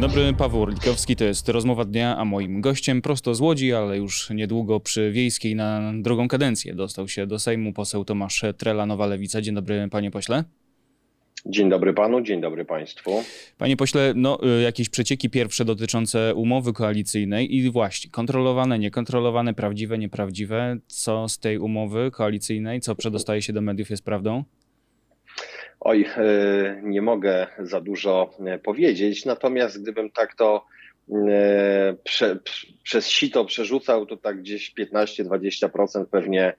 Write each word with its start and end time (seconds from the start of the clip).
Dzień 0.00 0.08
dobry, 0.08 0.32
Paweł 0.32 0.62
Orlikowski, 0.62 1.16
to 1.16 1.24
jest 1.24 1.48
rozmowa 1.48 1.84
dnia, 1.84 2.16
a 2.16 2.24
moim 2.24 2.60
gościem 2.60 3.02
prosto 3.02 3.34
z 3.34 3.40
Łodzi, 3.40 3.72
ale 3.72 3.96
już 3.96 4.30
niedługo 4.30 4.80
przy 4.80 5.12
Wiejskiej 5.12 5.54
na 5.54 5.92
drugą 5.94 6.28
kadencję 6.28 6.74
dostał 6.74 7.08
się 7.08 7.26
do 7.26 7.38
Sejmu 7.38 7.72
poseł 7.72 8.04
Tomasz 8.04 8.44
Trela, 8.56 8.86
Nowa 8.86 9.06
Lewica. 9.06 9.40
Dzień 9.40 9.54
dobry, 9.54 9.88
panie 9.90 10.10
pośle. 10.10 10.44
Dzień 11.46 11.70
dobry 11.70 11.94
panu, 11.94 12.20
dzień 12.20 12.40
dobry 12.40 12.64
państwu. 12.64 13.24
Panie 13.58 13.76
pośle, 13.76 14.12
no, 14.16 14.38
y, 14.58 14.62
jakieś 14.62 14.88
przecieki 14.88 15.30
pierwsze 15.30 15.64
dotyczące 15.64 16.34
umowy 16.34 16.72
koalicyjnej 16.72 17.56
i 17.56 17.70
właśnie 17.70 18.10
kontrolowane, 18.10 18.78
niekontrolowane, 18.78 19.54
prawdziwe, 19.54 19.98
nieprawdziwe. 19.98 20.76
Co 20.86 21.28
z 21.28 21.38
tej 21.38 21.58
umowy 21.58 22.10
koalicyjnej, 22.10 22.80
co 22.80 22.94
przedostaje 22.94 23.42
się 23.42 23.52
do 23.52 23.60
mediów 23.60 23.90
jest 23.90 24.04
prawdą? 24.04 24.44
Oj, 25.80 26.06
e, 26.16 26.80
nie 26.82 27.02
mogę 27.02 27.46
za 27.58 27.80
dużo 27.80 28.30
e, 28.46 28.58
powiedzieć, 28.58 29.24
natomiast 29.24 29.82
gdybym 29.82 30.10
tak 30.10 30.34
to 30.34 30.64
e, 31.28 31.96
prze, 32.04 32.38
przez 32.82 33.08
sito 33.08 33.44
przerzucał, 33.44 34.06
to 34.06 34.16
tak 34.16 34.40
gdzieś 34.40 34.74
15-20% 34.74 36.04
pewnie 36.10 36.54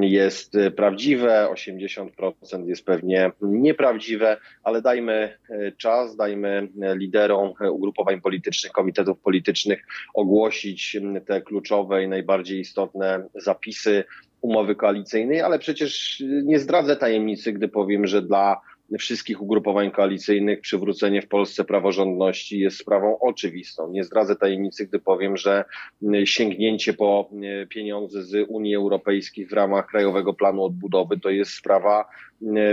jest 0.00 0.56
prawdziwe, 0.76 1.48
80% 1.52 2.66
jest 2.66 2.84
pewnie 2.84 3.30
nieprawdziwe, 3.42 4.36
ale 4.64 4.82
dajmy 4.82 5.38
czas, 5.78 6.16
dajmy 6.16 6.68
liderom 6.96 7.52
ugrupowań 7.70 8.20
politycznych, 8.20 8.72
komitetów 8.72 9.18
politycznych 9.18 9.86
ogłosić 10.14 10.96
te 11.26 11.40
kluczowe 11.42 12.04
i 12.04 12.08
najbardziej 12.08 12.60
istotne 12.60 13.28
zapisy 13.34 14.04
umowy 14.42 14.74
koalicyjnej, 14.74 15.40
ale 15.40 15.58
przecież 15.58 16.22
nie 16.44 16.58
zdradzę 16.58 16.96
tajemnicy, 16.96 17.52
gdy 17.52 17.68
powiem, 17.68 18.06
że 18.06 18.22
dla 18.22 18.60
wszystkich 18.98 19.42
ugrupowań 19.42 19.90
koalicyjnych 19.90 20.60
przywrócenie 20.60 21.22
w 21.22 21.28
Polsce 21.28 21.64
praworządności 21.64 22.58
jest 22.58 22.78
sprawą 22.78 23.18
oczywistą. 23.18 23.90
Nie 23.90 24.04
zdradzę 24.04 24.36
tajemnicy, 24.36 24.86
gdy 24.86 24.98
powiem, 24.98 25.36
że 25.36 25.64
sięgnięcie 26.24 26.92
po 26.92 27.30
pieniądze 27.68 28.22
z 28.22 28.46
Unii 28.48 28.74
Europejskiej 28.74 29.46
w 29.46 29.52
ramach 29.52 29.86
Krajowego 29.86 30.34
Planu 30.34 30.64
Odbudowy 30.64 31.20
to 31.20 31.30
jest 31.30 31.50
sprawa 31.50 32.04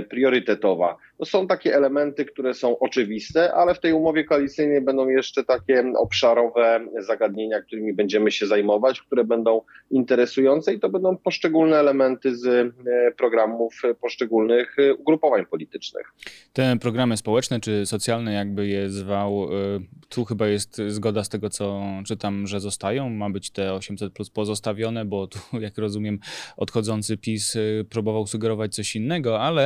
priorytetowa. 0.09 0.97
To 1.17 1.25
są 1.25 1.47
takie 1.47 1.75
elementy, 1.75 2.25
które 2.25 2.53
są 2.53 2.79
oczywiste, 2.79 3.53
ale 3.53 3.75
w 3.75 3.79
tej 3.79 3.93
umowie 3.93 4.23
koalicyjnej 4.23 4.81
będą 4.81 5.09
jeszcze 5.09 5.43
takie 5.43 5.83
obszarowe 5.97 6.85
zagadnienia, 6.99 7.61
którymi 7.61 7.93
będziemy 7.93 8.31
się 8.31 8.47
zajmować, 8.47 9.01
które 9.01 9.23
będą 9.23 9.61
interesujące 9.91 10.73
i 10.73 10.79
to 10.79 10.89
będą 10.89 11.17
poszczególne 11.17 11.77
elementy 11.77 12.35
z 12.35 12.45
e, 12.47 12.71
programów 13.17 13.81
poszczególnych 14.01 14.75
ugrupowań 14.97 15.45
politycznych. 15.45 16.13
Te 16.53 16.77
programy 16.81 17.17
społeczne 17.17 17.59
czy 17.59 17.85
socjalne, 17.85 18.33
jakby 18.33 18.67
je 18.67 18.89
zwał, 18.89 19.43
e, 19.43 19.79
tu 20.09 20.25
chyba 20.25 20.47
jest 20.47 20.81
zgoda 20.87 21.23
z 21.23 21.29
tego, 21.29 21.49
co 21.49 21.83
czytam, 22.05 22.47
że 22.47 22.59
zostają. 22.59 23.09
Ma 23.09 23.29
być 23.29 23.51
te 23.51 23.73
800 23.73 24.13
plus 24.13 24.29
pozostawione, 24.29 25.05
bo 25.05 25.27
tu, 25.27 25.39
jak 25.65 25.77
rozumiem, 25.77 26.19
odchodzący 26.57 27.17
PiS 27.17 27.55
e, 27.55 27.59
próbował 27.89 28.27
sugerować 28.27 28.75
coś 28.75 28.95
innego, 28.95 29.39
ale 29.39 29.58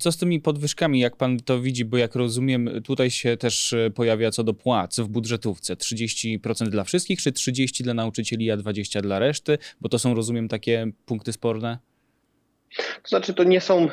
co 0.00 0.12
z 0.12 0.16
tymi 0.16 0.40
podwyżkami, 0.40 1.00
jak 1.00 1.16
pan 1.16 1.40
to 1.40 1.60
widzi, 1.60 1.84
bo 1.84 1.96
jak 1.96 2.14
rozumiem, 2.14 2.70
tutaj 2.84 3.10
się 3.10 3.36
też 3.36 3.72
e, 3.72 3.90
pojawia 3.90 4.30
co 4.30 4.44
do 4.44 4.54
płac 4.54 5.00
w 5.00 5.08
budżetówce. 5.08 5.76
30% 5.76 6.68
dla 6.68 6.84
wszystkich, 6.84 7.22
czy 7.22 7.32
30% 7.32 7.82
dla 7.82 7.94
nauczycieli, 7.94 8.50
a 8.50 8.56
20% 8.56 9.00
dla 9.02 9.18
reszty? 9.18 9.58
Bo 9.80 9.88
to 9.88 9.98
są, 9.98 10.14
rozumiem, 10.14 10.48
takie 10.48 10.86
punkty 11.06 11.32
sporne? 11.32 11.91
To 12.76 13.08
znaczy, 13.08 13.34
to 13.34 13.44
nie 13.44 13.60
są 13.60 13.88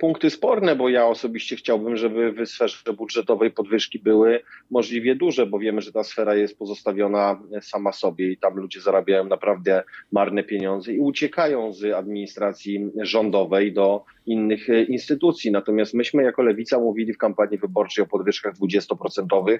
punkty 0.00 0.30
sporne, 0.30 0.76
bo 0.76 0.88
ja 0.88 1.06
osobiście 1.06 1.56
chciałbym, 1.56 1.96
żeby 1.96 2.32
w 2.32 2.46
sferze 2.46 2.92
budżetowej 2.96 3.50
podwyżki 3.50 3.98
były 3.98 4.40
możliwie 4.70 5.14
duże, 5.14 5.46
bo 5.46 5.58
wiemy, 5.58 5.80
że 5.80 5.92
ta 5.92 6.04
sfera 6.04 6.34
jest 6.34 6.58
pozostawiona 6.58 7.42
sama 7.60 7.92
sobie 7.92 8.32
i 8.32 8.38
tam 8.38 8.56
ludzie 8.56 8.80
zarabiają 8.80 9.24
naprawdę 9.24 9.82
marne 10.12 10.44
pieniądze 10.44 10.92
i 10.92 10.98
uciekają 10.98 11.72
z 11.72 11.84
administracji 11.84 12.90
rządowej 13.02 13.72
do 13.72 14.04
innych 14.26 14.70
e, 14.70 14.82
instytucji. 14.82 15.50
Natomiast 15.50 15.94
myśmy 15.94 16.22
jako 16.22 16.42
lewica 16.42 16.78
mówili 16.78 17.12
w 17.12 17.18
kampanii 17.18 17.58
wyborczej 17.58 18.04
o 18.04 18.08
podwyżkach 18.08 18.54
20%. 18.54 19.58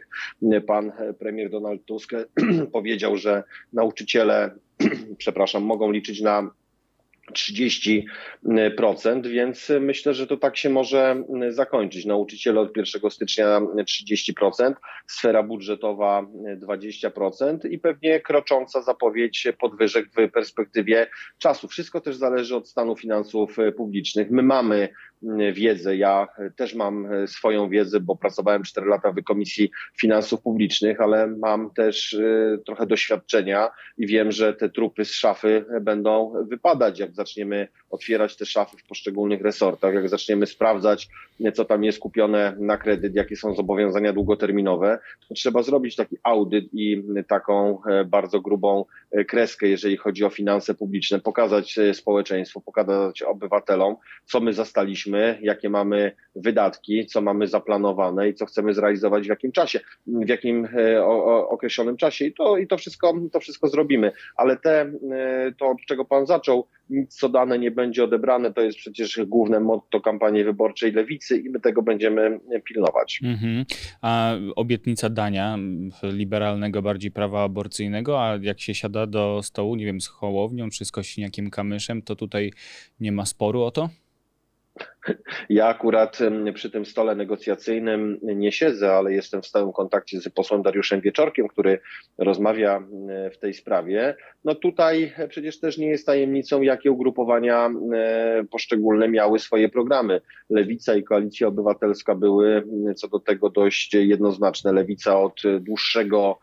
Pan 0.67 0.93
premier 1.19 1.51
Donald 1.51 1.85
Tusk 1.85 2.13
powiedział, 2.73 3.17
że 3.17 3.43
nauczyciele, 3.73 4.51
przepraszam, 5.19 5.63
mogą 5.63 5.91
liczyć 5.91 6.21
na 6.21 6.51
30%, 7.33 9.27
więc 9.27 9.73
myślę, 9.81 10.15
że 10.15 10.27
to 10.27 10.37
tak 10.37 10.57
się 10.57 10.71
może 10.71 11.25
zakończyć. 11.49 12.05
Nauczyciele 12.05 12.61
od 12.61 12.77
1 12.77 13.11
stycznia 13.11 13.61
30%, 13.61 14.75
sfera 15.07 15.43
budżetowa 15.43 16.27
20% 16.67 17.71
i 17.71 17.79
pewnie 17.79 18.21
krocząca 18.21 18.83
zapowiedź 18.83 19.49
podwyżek 19.61 20.07
w 20.17 20.31
perspektywie 20.31 21.07
czasu. 21.39 21.69
Wszystko 21.69 22.01
też 22.01 22.17
zależy 22.17 22.57
od 22.57 22.69
stanu 22.69 22.97
finansów 22.97 23.57
publicznych. 23.77 24.31
My 24.31 24.43
mamy 24.43 24.89
wiedzę. 25.53 25.97
Ja 25.97 26.29
też 26.57 26.75
mam 26.75 27.09
swoją 27.27 27.69
wiedzę, 27.69 28.01
bo 28.01 28.17
pracowałem 28.17 28.63
4 28.63 28.87
lata 28.87 29.13
w 29.13 29.23
Komisji 29.25 29.71
Finansów 30.01 30.43
Publicznych, 30.43 31.01
ale 31.01 31.27
mam 31.27 31.71
też 31.71 32.13
y, 32.13 32.63
trochę 32.67 32.87
doświadczenia 32.87 33.71
i 33.99 34.07
wiem, 34.07 34.33
że 34.33 34.55
te 34.55 34.69
trupy 34.69 35.05
z 35.05 35.13
szafy 35.13 35.65
będą 35.81 36.33
wypadać, 36.49 36.99
jak 36.99 37.15
zaczniemy 37.15 37.69
otwierać 37.91 38.37
te 38.37 38.47
szafy 38.47 38.77
w 38.77 38.85
poszczególnych 38.85 39.43
resortach, 39.43 39.95
jak 39.95 40.09
zaczniemy 40.09 40.47
sprawdzać, 40.47 41.09
co 41.55 41.65
tam 41.65 41.85
jest 41.85 41.99
kupione 41.99 42.57
na 42.59 42.77
kredyt, 42.77 43.15
jakie 43.15 43.37
są 43.37 43.55
zobowiązania 43.55 44.13
długoterminowe, 44.13 44.99
trzeba 45.35 45.63
zrobić 45.63 45.97
taki 45.97 46.17
audyt 46.23 46.65
i 46.73 47.03
taką 47.29 47.83
e, 47.85 48.05
bardzo 48.05 48.41
grubą 48.41 48.85
e, 49.11 49.25
kreskę, 49.25 49.69
jeżeli 49.69 49.97
chodzi 49.97 50.25
o 50.25 50.31
finanse 50.31 50.75
publiczne, 50.75 51.21
pokazać 51.21 51.79
e, 51.79 51.95
społeczeństwu, 51.95 52.61
pokazać 52.61 53.23
obywatelom, 53.23 53.97
co 54.25 54.41
my 54.41 54.53
zastaliśmy, 54.53 55.06
jakie 55.43 55.71
mamy 55.71 56.13
wydatki, 56.37 57.07
co 57.07 57.21
mamy 57.21 57.47
zaplanowane 57.47 58.29
i 58.29 58.35
co 58.35 58.47
chcemy 58.47 58.75
zrealizować 58.75 59.25
w 59.25 59.29
jakim 59.29 59.53
czasie, 59.53 59.81
w 60.07 60.29
jakim 60.29 60.69
o, 61.01 61.25
o, 61.25 61.49
określonym 61.49 61.97
czasie 61.97 62.25
i 62.25 62.35
to, 62.35 62.57
i 62.57 62.67
to 62.67 62.79
wszystko, 62.79 63.15
to 63.33 63.41
wszystko 63.41 63.69
zrobimy. 63.69 64.13
Ale 64.37 64.57
te, 64.57 64.93
to 65.59 65.69
od 65.69 65.79
czego 65.89 66.05
pan 66.05 66.27
zaczął, 66.27 66.67
nic 66.91 67.17
co 67.17 67.29
dane 67.29 67.59
nie 67.59 67.71
będzie 67.71 68.05
odebrane, 68.05 68.53
to 68.53 68.61
jest 68.61 68.79
przecież 68.79 69.21
główne 69.27 69.61
motto 69.61 70.01
kampanii 70.01 70.45
wyborczej 70.45 70.93
lewicy 70.93 71.37
i 71.39 71.51
my 71.51 71.61
tego 71.61 71.83
będziemy 71.83 72.41
pilnować. 72.65 73.21
Mhm. 73.25 73.65
A 74.03 74.35
obietnica 74.57 75.11
dania 75.11 75.59
liberalnego 76.03 76.83
bardziej 76.83 77.11
prawa 77.11 77.43
aborcyjnego, 77.43 78.23
a 78.23 78.39
jak 78.43 78.61
się 78.61 78.75
siada 78.75 79.07
do 79.07 79.41
stołu, 79.43 79.77
nie 79.77 79.85
wiem, 79.85 80.01
z 80.01 80.07
Hołownią 80.07 80.71
czy 80.71 80.85
z 80.85 80.93
Kośniakiem 80.93 81.51
Kamyszem, 81.51 82.03
to 82.03 82.17
tutaj 82.17 82.53
nie 83.01 83.13
ma 83.13 83.27
sporu 83.27 83.63
o 83.63 83.71
to? 83.71 83.89
Ja 85.49 85.67
akurat 85.67 86.19
przy 86.55 86.71
tym 86.71 86.87
stole 86.87 87.15
negocjacyjnym 87.15 88.19
nie 88.23 88.53
siedzę, 88.53 88.93
ale 88.93 89.13
jestem 89.13 89.43
w 89.43 89.47
stałym 89.47 89.73
kontakcie 89.73 90.21
z 90.21 90.29
posłem 90.29 90.63
Dariuszem 90.63 91.01
Wieczorkiem, 91.01 91.49
który 91.49 91.79
rozmawia 92.19 92.83
w 93.33 93.39
tej 93.39 93.55
sprawie. 93.55 94.15
No 94.45 94.55
tutaj 94.55 95.13
przecież 95.29 95.61
też 95.61 95.79
nie 95.79 95.87
jest 95.87 96.07
tajemnicą, 96.07 96.63
jakie 96.63 96.93
ugrupowania 96.93 97.71
poszczególne 98.51 99.09
miały 99.09 99.39
swoje 99.39 99.69
programy. 99.69 100.21
Lewica 100.51 100.95
i 100.95 101.05
Koalicja 101.05 101.49
Obywatelska 101.49 102.15
były 102.15 102.65
co 102.97 103.09
do 103.09 103.21
tego 103.21 103.51
dość 103.51 103.95
jednoznaczne. 103.95 104.73
Lewica 104.73 105.21
od 105.21 105.43
dłuższego 105.61 106.39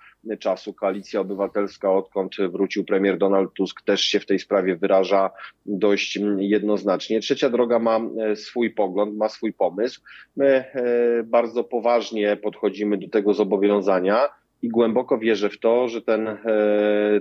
Koalicja 0.75 1.19
Obywatelska, 1.19 1.93
odkąd 1.93 2.35
wrócił 2.51 2.85
premier 2.85 3.17
Donald 3.17 3.53
Tusk, 3.53 3.81
też 3.81 4.01
się 4.01 4.19
w 4.19 4.25
tej 4.25 4.39
sprawie 4.39 4.75
wyraża 4.75 5.29
dość 5.65 6.19
jednoznacznie. 6.37 7.19
Trzecia 7.19 7.49
droga 7.49 7.79
ma 7.79 7.99
e, 7.99 8.35
swój 8.35 8.71
pogląd, 8.71 9.17
ma 9.17 9.29
swój 9.29 9.53
pomysł. 9.53 10.01
My 10.35 10.45
e, 10.45 11.23
bardzo 11.23 11.63
poważnie 11.63 12.37
podchodzimy 12.37 12.97
do 12.97 13.09
tego 13.09 13.33
zobowiązania 13.33 14.29
i 14.63 14.69
głęboko 14.69 15.17
wierzę 15.17 15.49
w 15.49 15.59
to, 15.59 15.87
że 15.87 16.01
ten, 16.01 16.27
e, 16.27 16.37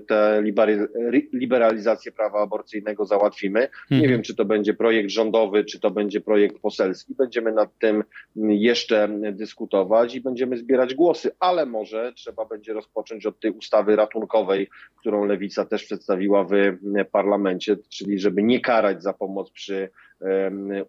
tę 0.06 0.42
liberalizację 1.32 2.12
prawa 2.12 2.42
aborcyjnego 2.42 3.06
załatwimy. 3.06 3.60
Nie 3.90 3.96
mhm. 3.96 4.12
wiem, 4.12 4.22
czy 4.22 4.34
to 4.34 4.44
będzie 4.44 4.74
projekt 4.74 5.10
rządowy, 5.10 5.64
czy 5.64 5.80
to 5.80 5.90
będzie 5.90 6.20
projekt 6.20 6.58
poselski. 6.58 7.14
Będziemy 7.14 7.52
nad 7.52 7.78
tym 7.78 8.04
jeszcze 8.36 9.08
dyskutować 9.32 10.14
i 10.14 10.20
będziemy 10.20 10.56
zbierać 10.56 10.94
głosy, 10.94 11.30
ale 11.40 11.66
może 11.66 12.12
trzeba 12.16 12.44
będzie 12.44 12.72
rozpocząć 12.72 13.26
od 13.26 13.40
tej 13.40 13.50
ustawy 13.50 13.96
ratunkowej, 13.96 14.68
którą 14.96 15.24
Lewica 15.24 15.64
też 15.64 15.84
przedstawiła 15.84 16.44
w 16.44 16.50
parlamencie, 17.12 17.76
czyli 17.88 18.18
żeby 18.18 18.42
nie 18.42 18.60
karać 18.60 19.02
za 19.02 19.12
pomoc 19.12 19.50
przy 19.50 19.90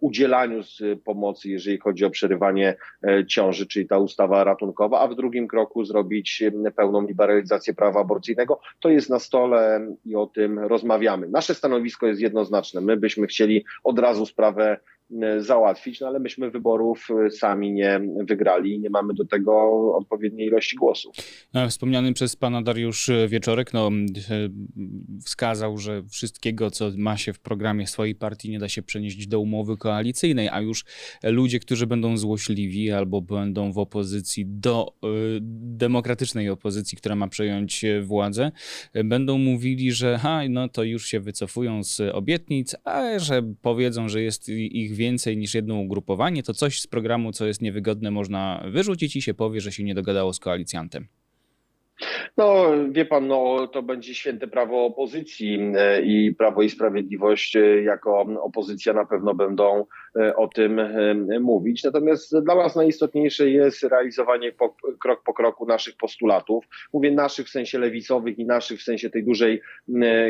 udzielaniu 0.00 0.60
pomocy, 1.04 1.48
jeżeli 1.48 1.78
chodzi 1.78 2.04
o 2.04 2.10
przerywanie 2.10 2.76
e, 3.06 3.26
ciąży, 3.26 3.66
czyli 3.66 3.86
ta 3.86 3.98
ustawa 3.98 4.44
ratunkowa, 4.44 5.00
a 5.00 5.08
w 5.08 5.14
drugim 5.14 5.48
kroku 5.48 5.84
zrobić 5.84 6.42
pełną 6.76 7.06
liberalizację 7.06 7.74
prawa 7.74 8.00
aborcyjnego. 8.00 8.60
To 8.80 8.88
jest 8.88 9.10
na 9.10 9.18
stole 9.18 9.86
i 10.04 10.16
o 10.16 10.26
tym 10.26 10.58
rozmawiamy. 10.58 11.28
Nasze 11.28 11.54
stanowisko 11.54 12.06
jest 12.06 12.20
jednoznaczne. 12.20 12.80
My 12.80 12.96
byśmy 12.96 13.26
chcieli 13.26 13.64
od 13.84 13.98
razu 13.98 14.26
sprawę 14.26 14.76
załatwić, 15.38 16.00
no 16.00 16.06
ale 16.06 16.18
myśmy 16.18 16.50
wyborów 16.50 17.08
sami 17.30 17.72
nie 17.72 18.00
wygrali 18.28 18.74
i 18.74 18.80
nie 18.80 18.90
mamy 18.90 19.14
do 19.14 19.24
tego 19.24 19.52
odpowiedniej 19.96 20.46
ilości 20.46 20.76
głosów. 20.76 21.16
Wspomniany 21.68 22.12
przez 22.12 22.36
pana 22.36 22.62
Dariusz 22.62 23.10
Wieczorek 23.28 23.72
no, 23.72 23.90
wskazał, 25.24 25.78
że 25.78 26.02
wszystkiego, 26.02 26.70
co 26.70 26.90
ma 26.96 27.16
się 27.16 27.32
w 27.32 27.40
programie 27.40 27.86
swojej 27.86 28.14
partii, 28.14 28.50
nie 28.50 28.58
da 28.58 28.68
się 28.68 28.82
przenieść 28.82 29.26
do 29.26 29.40
umowy 29.40 29.76
koalicyjnej, 29.76 30.48
a 30.48 30.60
już 30.60 30.84
ludzie, 31.22 31.60
którzy 31.60 31.86
będą 31.86 32.16
złośliwi 32.16 32.90
albo 32.90 33.20
będą 33.20 33.72
w 33.72 33.78
opozycji 33.78 34.44
do 34.46 34.94
demokratycznej 35.60 36.50
opozycji, 36.50 36.98
która 36.98 37.16
ma 37.16 37.28
przejąć 37.28 37.84
władzę, 38.02 38.52
będą 39.04 39.38
mówili, 39.38 39.92
że 39.92 40.18
ha, 40.18 40.40
no 40.48 40.68
to 40.68 40.82
już 40.82 41.06
się 41.06 41.20
wycofują 41.20 41.84
z 41.84 42.00
obietnic, 42.00 42.76
a 42.84 43.18
że 43.18 43.42
powiedzą, 43.62 44.08
że 44.08 44.22
jest 44.22 44.48
ich 44.48 44.93
więcej 44.94 45.36
niż 45.36 45.54
jedno 45.54 45.74
ugrupowanie, 45.74 46.42
to 46.42 46.54
coś 46.54 46.80
z 46.80 46.86
programu, 46.86 47.32
co 47.32 47.46
jest 47.46 47.62
niewygodne, 47.62 48.10
można 48.10 48.64
wyrzucić 48.70 49.16
i 49.16 49.22
się 49.22 49.34
powie, 49.34 49.60
że 49.60 49.72
się 49.72 49.84
nie 49.84 49.94
dogadało 49.94 50.32
z 50.32 50.40
koalicjantem. 50.40 51.06
No, 52.36 52.64
wie 52.90 53.04
pan, 53.04 53.28
no, 53.28 53.66
to 53.66 53.82
będzie 53.82 54.14
święte 54.14 54.48
prawo 54.48 54.84
opozycji 54.84 55.58
e, 55.76 56.02
i 56.02 56.34
Prawo 56.34 56.62
i 56.62 56.70
Sprawiedliwość 56.70 57.56
e, 57.56 57.82
jako 57.82 58.20
opozycja 58.20 58.92
na 58.92 59.04
pewno 59.04 59.34
będą 59.34 59.86
o 60.36 60.48
tym 60.48 60.80
mówić. 61.40 61.84
Natomiast 61.84 62.38
dla 62.38 62.54
nas 62.54 62.76
najistotniejsze 62.76 63.50
jest 63.50 63.82
realizowanie 63.82 64.52
po, 64.52 64.76
krok 65.00 65.22
po 65.22 65.34
kroku 65.34 65.66
naszych 65.66 65.96
postulatów. 65.96 66.64
Mówię 66.92 67.10
naszych 67.10 67.46
w 67.46 67.50
sensie 67.50 67.78
lewicowych 67.78 68.38
i 68.38 68.46
naszych 68.46 68.80
w 68.80 68.82
sensie 68.82 69.10
tej 69.10 69.24
dużej 69.24 69.60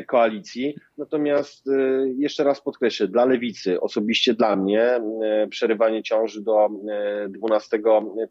koalicji. 0.06 0.76
Natomiast 0.98 1.70
jeszcze 2.16 2.44
raz 2.44 2.60
podkreślę, 2.60 3.08
dla 3.08 3.24
lewicy, 3.24 3.80
osobiście 3.80 4.34
dla 4.34 4.56
mnie, 4.56 5.00
przerywanie 5.50 6.02
ciąży 6.02 6.42
do 6.42 6.68
12 7.28 7.78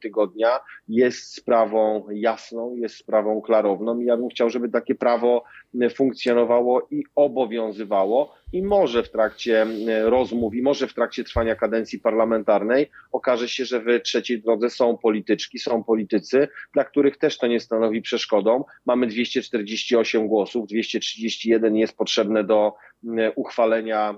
tygodnia 0.02 0.60
jest 0.88 1.36
sprawą 1.36 2.06
jasną, 2.12 2.76
jest 2.76 2.96
sprawą 2.96 3.42
klarowną 3.42 4.00
i 4.00 4.06
ja 4.06 4.18
bym 4.18 4.30
chciał, 4.30 4.50
żeby 4.50 4.70
takie 4.70 4.96
prawo 4.96 5.44
funkcjonowało 5.96 6.88
i 6.92 7.04
obowiązywało 7.16 8.43
i 8.54 8.64
może 8.64 9.04
w 9.04 9.12
trakcie 9.12 9.68
rozmów 10.04 10.56
i 10.56 10.62
może 10.62 10.88
w 10.88 10.94
trakcie 10.94 11.24
trwania 11.24 11.56
kadencji 11.56 12.00
parlamentarnej 12.00 12.90
okaże 13.12 13.50
się, 13.50 13.66
że 13.66 13.80
w 13.82 14.02
trzeciej 14.04 14.42
drodze 14.42 14.70
są 14.70 14.98
polityczki, 14.98 15.60
są 15.60 15.84
politycy, 15.84 16.48
dla 16.74 16.84
których 16.84 17.18
też 17.18 17.38
to 17.38 17.48
nie 17.48 17.60
stanowi 17.60 18.02
przeszkodą. 18.02 18.64
Mamy 18.86 19.08
248 19.08 20.28
głosów, 20.28 20.68
231 20.68 21.76
jest 21.76 21.98
potrzebne 21.98 22.44
do 22.44 22.74
uchwalenia 23.36 24.16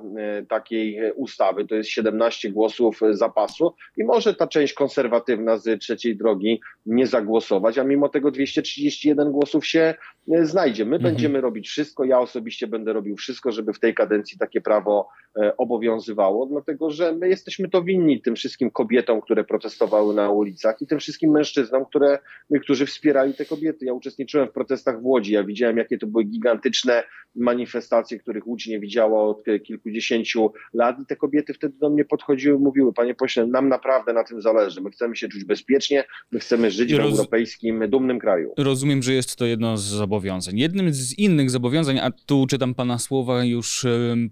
takiej 0.50 1.12
ustawy. 1.16 1.66
To 1.66 1.76
jest 1.76 1.90
17 1.90 2.52
głosów 2.52 3.00
zapasu 3.12 3.74
i 3.98 4.04
może 4.04 4.34
ta 4.34 4.48
część 4.48 4.74
konserwatywna 4.74 5.58
z 5.58 5.82
trzeciej 5.82 6.18
drogi 6.18 6.62
nie 6.86 7.08
zagłosować, 7.08 7.78
a 7.78 7.84
mimo 7.84 8.10
tego 8.10 8.32
231 8.32 9.32
głosów 9.32 9.68
się 9.68 9.94
znajdzie. 10.42 10.86
My 10.86 10.96
mhm. 10.96 11.14
będziemy 11.14 11.42
robić 11.42 11.68
wszystko, 11.68 12.04
ja 12.04 12.20
osobiście 12.20 12.68
będę 12.68 12.94
robił 12.94 13.16
wszystko, 13.16 13.52
żeby 13.52 13.74
w 13.74 13.80
tej 13.80 13.94
kadencji 13.94 14.38
takie 14.38 14.62
prawo 14.62 15.08
e, 15.38 15.58
obowiązywało, 15.58 16.46
dlatego 16.46 16.90
że 16.90 17.14
my 17.14 17.30
jesteśmy 17.30 17.70
to 17.70 17.84
winni 17.84 18.22
tym 18.22 18.36
wszystkim 18.36 18.72
kobietom, 18.72 19.22
które 19.22 19.44
protestowały 19.44 20.14
na 20.14 20.30
ulicach 20.30 20.82
i 20.82 20.88
tym 20.88 21.00
wszystkim 21.00 21.32
mężczyznom, 21.32 21.86
które, 21.86 22.20
którzy 22.62 22.86
wspierali 22.86 23.34
te 23.34 23.46
kobiety. 23.46 23.86
Ja 23.86 23.94
uczestniczyłem 23.94 24.48
w 24.48 24.52
protestach 24.52 25.02
w 25.02 25.06
Łodzi, 25.06 25.34
ja 25.34 25.44
widziałem, 25.44 25.78
jakie 25.78 25.98
to 25.98 26.08
były 26.08 26.24
gigantyczne 26.24 27.04
manifestacje, 27.36 28.20
których 28.20 28.48
Łódź 28.48 28.68
nie 28.68 28.80
widziała 28.80 29.24
od 29.24 29.44
kilkudziesięciu 29.64 30.52
lat 30.74 31.00
i 31.00 31.06
te 31.06 31.16
kobiety 31.16 31.54
wtedy 31.54 31.78
do 31.78 31.90
mnie 31.90 32.06
podchodziły, 32.06 32.60
mówiły, 32.60 32.94
panie 32.94 33.16
pośle, 33.16 33.48
nam 33.48 33.70
naprawdę 33.70 34.14
na 34.14 34.24
tym 34.24 34.42
zależy, 34.42 34.82
my 34.82 34.92
chcemy 34.92 35.16
się 35.16 35.28
czuć 35.28 35.44
bezpiecznie, 35.44 36.04
my 36.32 36.40
chcemy 36.40 36.72
żyć 36.72 36.92
Roz... 36.92 37.10
w 37.10 37.20
europejskim, 37.20 37.90
dumnym 37.90 38.20
kraju. 38.20 38.54
Rozumiem, 38.58 39.04
że 39.04 39.14
jest 39.14 39.36
to 39.36 39.46
jedno 39.46 39.78
z 39.78 39.84
zobowiązań. 39.84 40.60
Jednym 40.60 40.94
z 40.94 41.20
innych 41.20 41.50
zobowiązań, 41.50 42.00
a 42.00 42.12
tu 42.12 42.48
czytam 42.48 42.76
pana 42.76 43.00
słowa 43.00 43.44
już 43.44 43.86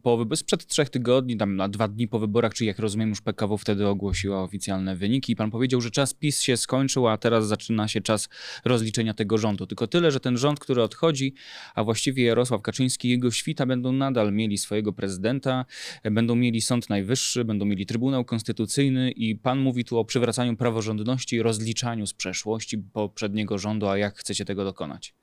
po, 0.04 0.26
sprzed 0.36 0.66
trzech 0.66 0.90
tygodni, 0.90 1.38
tam 1.38 1.56
na 1.56 1.70
dwa 1.70 1.88
dni 1.88 2.08
po 2.08 2.20
wyborach, 2.20 2.54
czyli 2.54 2.68
jak 2.68 2.80
rozumiem 2.80 3.10
już 3.10 3.22
PKW 3.22 3.58
wtedy 3.58 3.88
ogłosiła 3.88 4.44
oficjalne 4.44 4.96
wyniki 4.96 5.34
i 5.34 5.36
pan 5.36 5.52
powiedział, 5.52 5.82
że 5.82 5.92
czas 5.92 6.14
PiS 6.14 6.42
się 6.42 6.58
skończył, 6.58 7.08
a 7.08 7.18
teraz 7.18 7.48
zaczyna 7.48 7.88
się 7.88 8.02
czas 8.02 8.30
rozliczenia 8.66 9.14
tego 9.14 9.38
rządu. 9.38 9.68
Tylko 9.68 9.88
tyle, 9.88 10.12
że 10.12 10.20
ten 10.20 10.38
rząd, 10.38 10.60
który 10.60 10.82
odchodzi, 10.82 11.34
a 11.76 11.84
właściwie 11.84 12.24
Jarosław 12.24 12.62
Kaczyński 12.62 12.93
i 13.06 13.10
jego 13.10 13.32
świta 13.32 13.66
będą 13.66 13.92
nadal 13.92 14.34
mieli 14.34 14.58
swojego 14.58 14.94
prezydenta, 14.94 15.66
będą 16.04 16.36
mieli 16.36 16.62
Sąd 16.62 16.90
Najwyższy, 16.90 17.46
będą 17.46 17.66
mieli 17.66 17.86
Trybunał 17.86 18.26
Konstytucyjny 18.26 19.12
i 19.12 19.36
pan 19.36 19.60
mówi 19.60 19.86
tu 19.86 19.98
o 19.98 20.06
przywracaniu 20.06 20.56
praworządności, 20.56 21.42
rozliczaniu 21.42 22.08
z 22.08 22.14
przeszłości 22.14 22.78
poprzedniego 22.94 23.58
rządu, 23.58 23.88
a 23.88 23.98
jak 23.98 24.18
chcecie 24.18 24.46
tego 24.46 24.64
dokonać? 24.64 25.14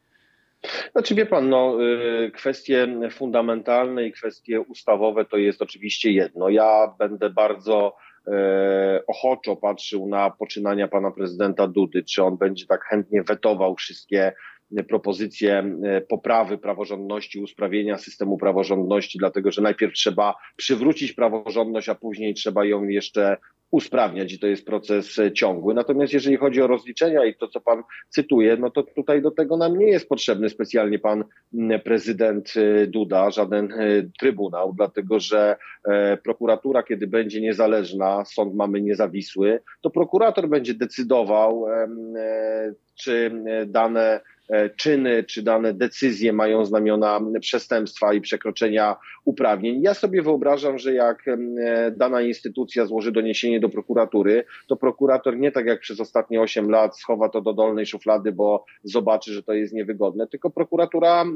Znaczy 0.92 1.14
wie 1.14 1.26
pan, 1.26 1.48
no, 1.48 1.76
y, 1.82 2.30
kwestie 2.30 2.88
fundamentalne 3.10 4.06
i 4.06 4.12
kwestie 4.12 4.60
ustawowe 4.60 5.24
to 5.24 5.36
jest 5.36 5.62
oczywiście 5.62 6.12
jedno. 6.12 6.48
Ja 6.48 6.94
będę 6.98 7.30
bardzo 7.30 7.96
e, 8.26 9.02
ochoczo 9.06 9.56
patrzył 9.56 10.08
na 10.08 10.30
poczynania 10.30 10.88
pana 10.88 11.10
prezydenta 11.10 11.66
Dudy, 11.66 12.02
czy 12.02 12.22
on 12.24 12.36
będzie 12.36 12.66
tak 12.66 12.84
chętnie 12.84 13.22
wetował 13.22 13.76
wszystkie 13.76 14.32
propozycje 14.88 15.58
e, 15.58 16.00
poprawy 16.00 16.58
praworządności, 16.58 17.40
usprawnienia 17.40 17.98
systemu 17.98 18.38
praworządności, 18.38 19.18
dlatego 19.18 19.50
że 19.50 19.62
najpierw 19.62 19.94
trzeba 19.94 20.34
przywrócić 20.56 21.12
praworządność, 21.12 21.88
a 21.88 21.94
później 21.94 22.34
trzeba 22.34 22.64
ją 22.64 22.84
jeszcze 22.84 23.36
usprawniać 23.70 24.32
i 24.32 24.38
to 24.38 24.46
jest 24.46 24.66
proces 24.66 25.18
e, 25.18 25.32
ciągły. 25.32 25.74
Natomiast 25.74 26.12
jeżeli 26.12 26.36
chodzi 26.36 26.62
o 26.62 26.66
rozliczenia 26.66 27.24
i 27.24 27.34
to, 27.34 27.48
co 27.48 27.60
pan 27.60 27.82
cytuje, 28.08 28.56
no 28.56 28.70
to 28.70 28.82
tutaj 28.82 29.22
do 29.22 29.30
tego 29.30 29.56
nam 29.56 29.78
nie 29.78 29.86
jest 29.86 30.08
potrzebny 30.08 30.48
specjalnie 30.48 30.98
pan 30.98 31.24
prezydent 31.84 32.52
e, 32.56 32.86
Duda, 32.86 33.30
żaden 33.30 33.74
trybunał, 34.18 34.74
dlatego 34.76 35.20
że 35.20 35.56
prokuratura, 36.24 36.82
kiedy 36.82 37.06
będzie 37.06 37.40
niezależna, 37.40 38.24
sąd 38.24 38.54
mamy 38.54 38.80
niezawisły, 38.80 39.60
to 39.80 39.90
prokurator 39.90 40.48
będzie 40.48 40.74
decydował, 40.74 41.66
czy 42.94 43.30
dane 43.66 44.20
czyny 44.76 45.24
czy 45.24 45.42
dane 45.42 45.74
decyzje 45.74 46.32
mają 46.32 46.64
znamiona 46.64 47.20
przestępstwa 47.40 48.14
i 48.14 48.20
przekroczenia 48.20 48.96
uprawnień. 49.24 49.82
Ja 49.82 49.94
sobie 49.94 50.22
wyobrażam, 50.22 50.78
że 50.78 50.94
jak 50.94 51.28
e, 51.28 51.36
dana 51.90 52.22
instytucja 52.22 52.86
złoży 52.86 53.12
doniesienie 53.12 53.60
do 53.60 53.68
prokuratury, 53.68 54.44
to 54.68 54.76
prokurator 54.76 55.38
nie 55.38 55.52
tak 55.52 55.66
jak 55.66 55.80
przez 55.80 56.00
ostatnie 56.00 56.40
8 56.40 56.70
lat 56.70 56.98
schowa 56.98 57.28
to 57.28 57.40
do 57.40 57.52
dolnej 57.52 57.86
szuflady, 57.86 58.32
bo 58.32 58.64
zobaczy, 58.84 59.32
że 59.32 59.42
to 59.42 59.52
jest 59.52 59.72
niewygodne, 59.72 60.26
tylko 60.26 60.50
prokuratura 60.50 61.24
e, 61.24 61.26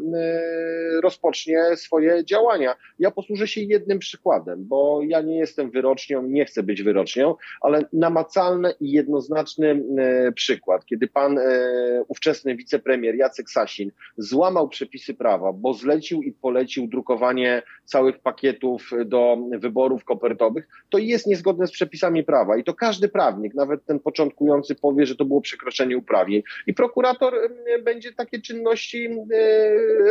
rozpocznie 1.03 1.62
swoje 1.77 2.25
działania. 2.25 2.75
Ja 2.99 3.11
posłużę 3.11 3.49
się 3.49 3.61
jednym 3.61 3.99
przykładem, 3.99 4.65
bo 4.65 5.00
ja 5.03 5.21
nie 5.21 5.38
jestem 5.38 5.71
wyrocznią, 5.71 6.23
nie 6.23 6.45
chcę 6.45 6.62
być 6.62 6.83
wyrocznią, 6.83 7.35
ale 7.61 7.85
namacalny 7.93 8.75
i 8.81 8.91
jednoznaczny 8.91 9.85
przykład, 10.35 10.87
kiedy 10.87 11.09
pan 11.09 11.38
ówczesny 12.09 12.57
wicepremier 12.57 13.04
premier 13.05 13.17
Jacek 13.17 13.51
Sasin 13.51 13.91
złamał 14.17 14.69
przepisy 14.69 15.15
prawa, 15.15 15.53
bo 15.53 15.75
zlecił 15.75 16.23
i 16.23 16.33
polecił 16.33 16.89
drukowanie 16.89 17.63
całych 17.85 18.19
pakietów 18.19 18.91
do 19.05 19.37
wyborów 19.59 20.05
kopertowych, 20.05 20.69
to 20.91 20.99
jest 20.99 21.27
niezgodne 21.27 21.67
z 21.67 21.71
przepisami 21.71 22.25
prawa. 22.25 22.57
I 22.57 22.65
to 22.65 22.75
każdy 22.75 23.09
prawnik, 23.09 23.55
nawet 23.55 23.85
ten 23.85 24.01
początkujący, 24.01 24.75
powie, 24.75 25.07
że 25.07 25.17
to 25.17 25.25
było 25.25 25.41
przekroczenie 25.41 25.99
uprawnień. 25.99 26.43
I 26.67 26.75
prokurator 26.75 27.35
będzie 27.83 28.13
takie 28.13 28.41
czynności 28.41 29.09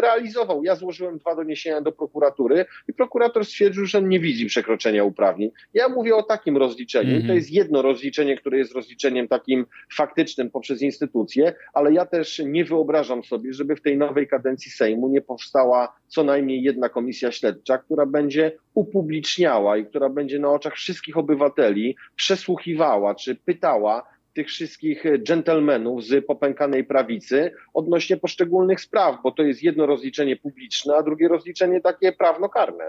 realizował. 0.02 0.64
Ja 0.64 0.76
złożyłem 0.76 1.18
dwa 1.18 1.36
doniesienia 1.36 1.82
do 1.82 1.92
prokuratury 1.92 2.66
i 2.88 2.94
prokurator 2.94 3.46
stwierdził, 3.46 3.86
że 3.86 4.02
nie 4.02 4.20
widzi 4.20 4.46
przekroczenia 4.46 5.04
uprawnień. 5.04 5.52
Ja 5.74 5.90
mówię 5.90 6.16
o 6.16 6.24
takim 6.24 6.58
rozliczeniu. 6.58 7.10
Mm 7.10 7.18
-hmm. 7.18 7.22
To 7.22 7.34
mhm. 7.34 7.38
jest 7.38 7.52
jedno 7.52 7.82
rozliczenie, 7.82 8.38
które 8.38 8.58
jest 8.58 8.74
rozliczeniem 8.74 9.28
takim 9.28 9.66
faktycznym 9.94 10.52
poprzez 10.52 10.82
instytucje, 10.82 11.54
ale 11.74 11.94
ja 11.94 12.06
też 12.06 12.42
nie 12.46 12.66
wyobrażam 12.66 12.83
wyobrażam 12.84 13.24
sobie, 13.24 13.54
żeby 13.54 13.76
w 13.76 13.82
tej 13.82 13.98
nowej 13.98 14.28
kadencji 14.28 14.72
Sejmu 14.72 15.10
nie 15.10 15.22
powstała 15.22 15.96
co 16.08 16.24
najmniej 16.24 16.64
jedna 16.64 16.90
komisja 16.90 17.32
śledcza, 17.32 17.78
która 17.78 18.06
będzie 18.06 18.52
upubliczniała 18.74 19.78
i 19.78 19.86
która 19.86 20.10
będzie 20.10 20.40
na 20.40 20.52
oczach 20.52 20.74
wszystkich 20.74 21.18
obywateli 21.18 21.96
przesłuchiwała 22.16 23.16
czy 23.16 23.36
pytała, 23.36 24.13
tych 24.34 24.48
wszystkich 24.48 25.04
dżentelmenów 25.24 26.06
z 26.06 26.26
popękanej 26.26 26.84
prawicy 26.84 27.52
odnośnie 27.74 28.18
poszczególnych 28.18 28.82
spraw, 28.82 29.16
bo 29.24 29.32
to 29.32 29.44
jest 29.44 29.64
jedno 29.64 29.86
rozliczenie 29.86 30.36
publiczne, 30.36 30.96
a 30.96 31.04
drugie 31.04 31.28
rozliczenie 31.28 31.82
takie 31.82 32.12
prawnokarne. 32.12 32.84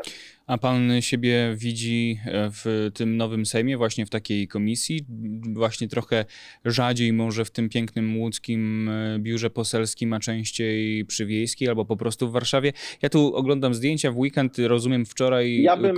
A 0.46 0.58
pan 0.58 1.02
siebie 1.02 1.54
widzi 1.56 2.18
e, 2.26 2.50
w 2.50 2.90
tym 2.94 3.16
nowym 3.16 3.46
Sejmie, 3.46 3.76
właśnie 3.76 4.06
w 4.06 4.10
takiej 4.10 4.48
komisji? 4.48 5.06
Właśnie 5.52 5.88
trochę 5.88 6.24
rzadziej 6.64 7.12
może 7.12 7.44
w 7.44 7.50
tym 7.50 7.68
pięknym 7.68 8.18
łódzkim 8.18 8.88
e, 8.88 9.18
biurze 9.18 9.50
poselskim, 9.50 10.12
a 10.12 10.20
częściej 10.20 11.04
przy 11.04 11.26
Wiejskiej 11.26 11.68
albo 11.68 11.84
po 11.84 11.96
prostu 11.96 12.28
w 12.28 12.32
Warszawie. 12.32 12.72
Ja 13.02 13.08
tu 13.08 13.36
oglądam 13.36 13.74
zdjęcia 13.74 14.12
w 14.12 14.18
weekend, 14.18 14.58
rozumiem 14.58 15.06
wczoraj 15.06 15.62
ja 15.62 15.76
bym... 15.76 15.96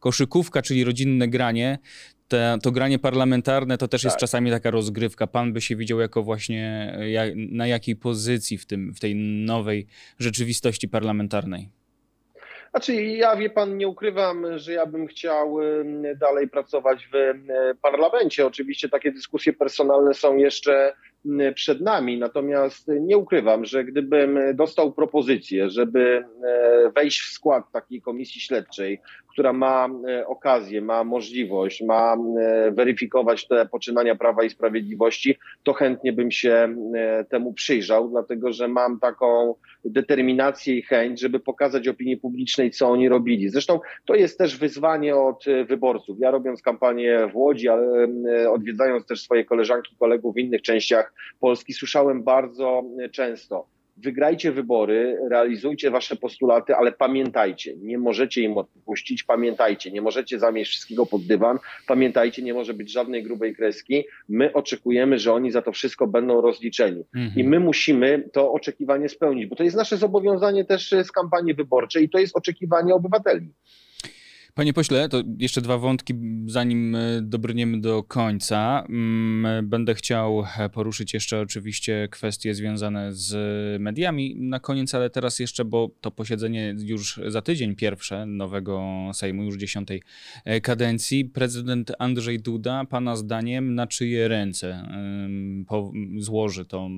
koszykówka, 0.00 0.62
czyli 0.62 0.84
rodzinne 0.84 1.28
granie 1.28 1.78
te, 2.28 2.58
to 2.62 2.70
granie 2.72 2.98
parlamentarne 2.98 3.78
to 3.78 3.88
też 3.88 4.02
tak. 4.02 4.04
jest 4.06 4.16
czasami 4.16 4.50
taka 4.50 4.70
rozgrywka. 4.70 5.26
Pan 5.26 5.52
by 5.52 5.60
się 5.60 5.76
widział 5.76 6.00
jako 6.00 6.22
właśnie 6.22 6.94
jak, 7.08 7.32
na 7.36 7.66
jakiej 7.66 7.96
pozycji 7.96 8.58
w, 8.58 8.66
tym, 8.66 8.94
w 8.94 9.00
tej 9.00 9.14
nowej 9.46 9.86
rzeczywistości 10.18 10.88
parlamentarnej? 10.88 11.68
Znaczy, 12.70 12.94
ja 12.94 13.36
wie 13.36 13.50
pan, 13.50 13.76
nie 13.76 13.88
ukrywam, 13.88 14.58
że 14.58 14.72
ja 14.72 14.86
bym 14.86 15.06
chciał 15.06 15.56
dalej 16.16 16.48
pracować 16.48 17.08
w 17.12 17.34
parlamencie. 17.82 18.46
Oczywiście 18.46 18.88
takie 18.88 19.12
dyskusje 19.12 19.52
personalne 19.52 20.14
są 20.14 20.36
jeszcze 20.36 20.92
przed 21.54 21.80
nami. 21.80 22.18
Natomiast 22.18 22.88
nie 23.00 23.16
ukrywam, 23.16 23.64
że 23.64 23.84
gdybym 23.84 24.38
dostał 24.54 24.92
propozycję, 24.92 25.70
żeby 25.70 26.24
e, 26.44 26.90
wejść 26.90 27.20
w 27.20 27.32
skład 27.32 27.64
takiej 27.72 28.00
komisji 28.00 28.40
śledczej, 28.40 29.00
która 29.38 29.52
ma 29.52 29.88
e, 30.08 30.26
okazję, 30.26 30.80
ma 30.80 31.04
możliwość, 31.04 31.82
ma 31.82 32.16
e, 32.16 32.70
weryfikować 32.70 33.48
te 33.48 33.66
poczynania 33.66 34.14
Prawa 34.14 34.44
i 34.44 34.50
Sprawiedliwości, 34.50 35.38
to 35.62 35.72
chętnie 35.72 36.12
bym 36.12 36.30
się 36.30 36.74
temu 37.28 37.52
przyjrzał, 37.52 38.08
dlatego 38.08 38.52
że 38.52 38.68
mam 38.68 39.00
taką 39.00 39.54
determinację 39.84 40.74
i 40.74 40.82
chęć, 40.82 41.20
żeby 41.20 41.40
pokazać 41.40 41.88
opinii 41.88 42.16
publicznej, 42.16 42.70
co 42.70 42.88
oni 42.88 43.08
robili. 43.08 43.48
Zresztą 43.48 43.80
to 44.04 44.14
jest 44.14 44.38
też 44.38 44.58
wyzwanie 44.58 45.16
od 45.16 45.44
wyborców. 45.66 46.18
Ja 46.20 46.30
robiąc 46.30 46.62
kampanię 46.62 47.28
w 47.32 47.36
Łodzi, 47.36 47.68
ale 47.68 48.08
odwiedzając 48.50 49.06
też 49.06 49.22
swoje 49.22 49.44
koleżanki, 49.44 49.96
kolegów 49.98 50.34
w 50.34 50.38
innych 50.38 50.62
częściach 50.62 51.12
Polski 51.40 51.72
słyszałem 51.72 52.22
bardzo 52.22 52.82
często. 53.12 53.77
Wygrajcie 54.02 54.52
wybory, 54.52 55.18
realizujcie 55.30 55.90
wasze 55.90 56.16
postulaty, 56.16 56.74
ale 56.74 56.92
pamiętajcie, 56.92 57.74
nie 57.76 57.98
możecie 57.98 58.42
im 58.42 58.58
odpuścić, 58.58 59.22
pamiętajcie, 59.22 59.90
nie 59.90 60.02
możecie 60.02 60.38
zamieść 60.38 60.70
wszystkiego 60.70 61.06
pod 61.06 61.22
dywan, 61.22 61.58
pamiętajcie, 61.86 62.42
nie 62.42 62.54
może 62.54 62.74
być 62.74 62.92
żadnej 62.92 63.22
grubej 63.22 63.56
kreski. 63.56 64.04
My 64.28 64.52
oczekujemy, 64.52 65.18
że 65.18 65.32
oni 65.32 65.50
za 65.50 65.62
to 65.62 65.72
wszystko 65.72 66.06
będą 66.06 66.40
rozliczeni. 66.40 67.04
Mhm. 67.14 67.40
I 67.40 67.44
my 67.44 67.60
musimy 67.60 68.28
to 68.32 68.52
oczekiwanie 68.52 69.08
spełnić, 69.08 69.46
bo 69.46 69.56
to 69.56 69.64
jest 69.64 69.76
nasze 69.76 69.96
zobowiązanie 69.96 70.64
też 70.64 70.94
z 71.04 71.12
kampanii 71.12 71.54
wyborczej 71.54 72.04
i 72.04 72.10
to 72.10 72.18
jest 72.18 72.36
oczekiwanie 72.36 72.94
obywateli. 72.94 73.48
Panie 74.58 74.72
pośle, 74.72 75.08
to 75.08 75.22
jeszcze 75.38 75.60
dwa 75.60 75.78
wątki, 75.78 76.14
zanim 76.46 76.94
e, 76.94 77.22
dobrniemy 77.22 77.80
do 77.80 78.02
końca. 78.02 78.84
Mm, 78.88 79.68
będę 79.68 79.94
chciał 79.94 80.44
e, 80.58 80.68
poruszyć 80.68 81.14
jeszcze 81.14 81.40
oczywiście 81.40 82.08
kwestie 82.10 82.54
związane 82.54 83.14
z 83.14 83.36
mediami 83.82 84.36
na 84.36 84.60
koniec, 84.60 84.94
ale 84.94 85.10
teraz 85.10 85.38
jeszcze, 85.38 85.64
bo 85.64 85.90
to 86.00 86.10
posiedzenie 86.10 86.74
już 86.78 87.20
za 87.26 87.42
tydzień 87.42 87.76
pierwsze 87.76 88.26
nowego 88.26 88.82
Sejmu, 89.12 89.42
już 89.44 89.56
dziesiątej 89.56 90.02
e, 90.44 90.60
kadencji. 90.60 91.24
Prezydent 91.24 91.92
Andrzej 91.98 92.40
Duda, 92.40 92.84
pana 92.84 93.16
zdaniem, 93.16 93.74
na 93.74 93.86
czyje 93.86 94.28
ręce 94.28 94.88
złoży 96.18 96.64
to 96.64 96.90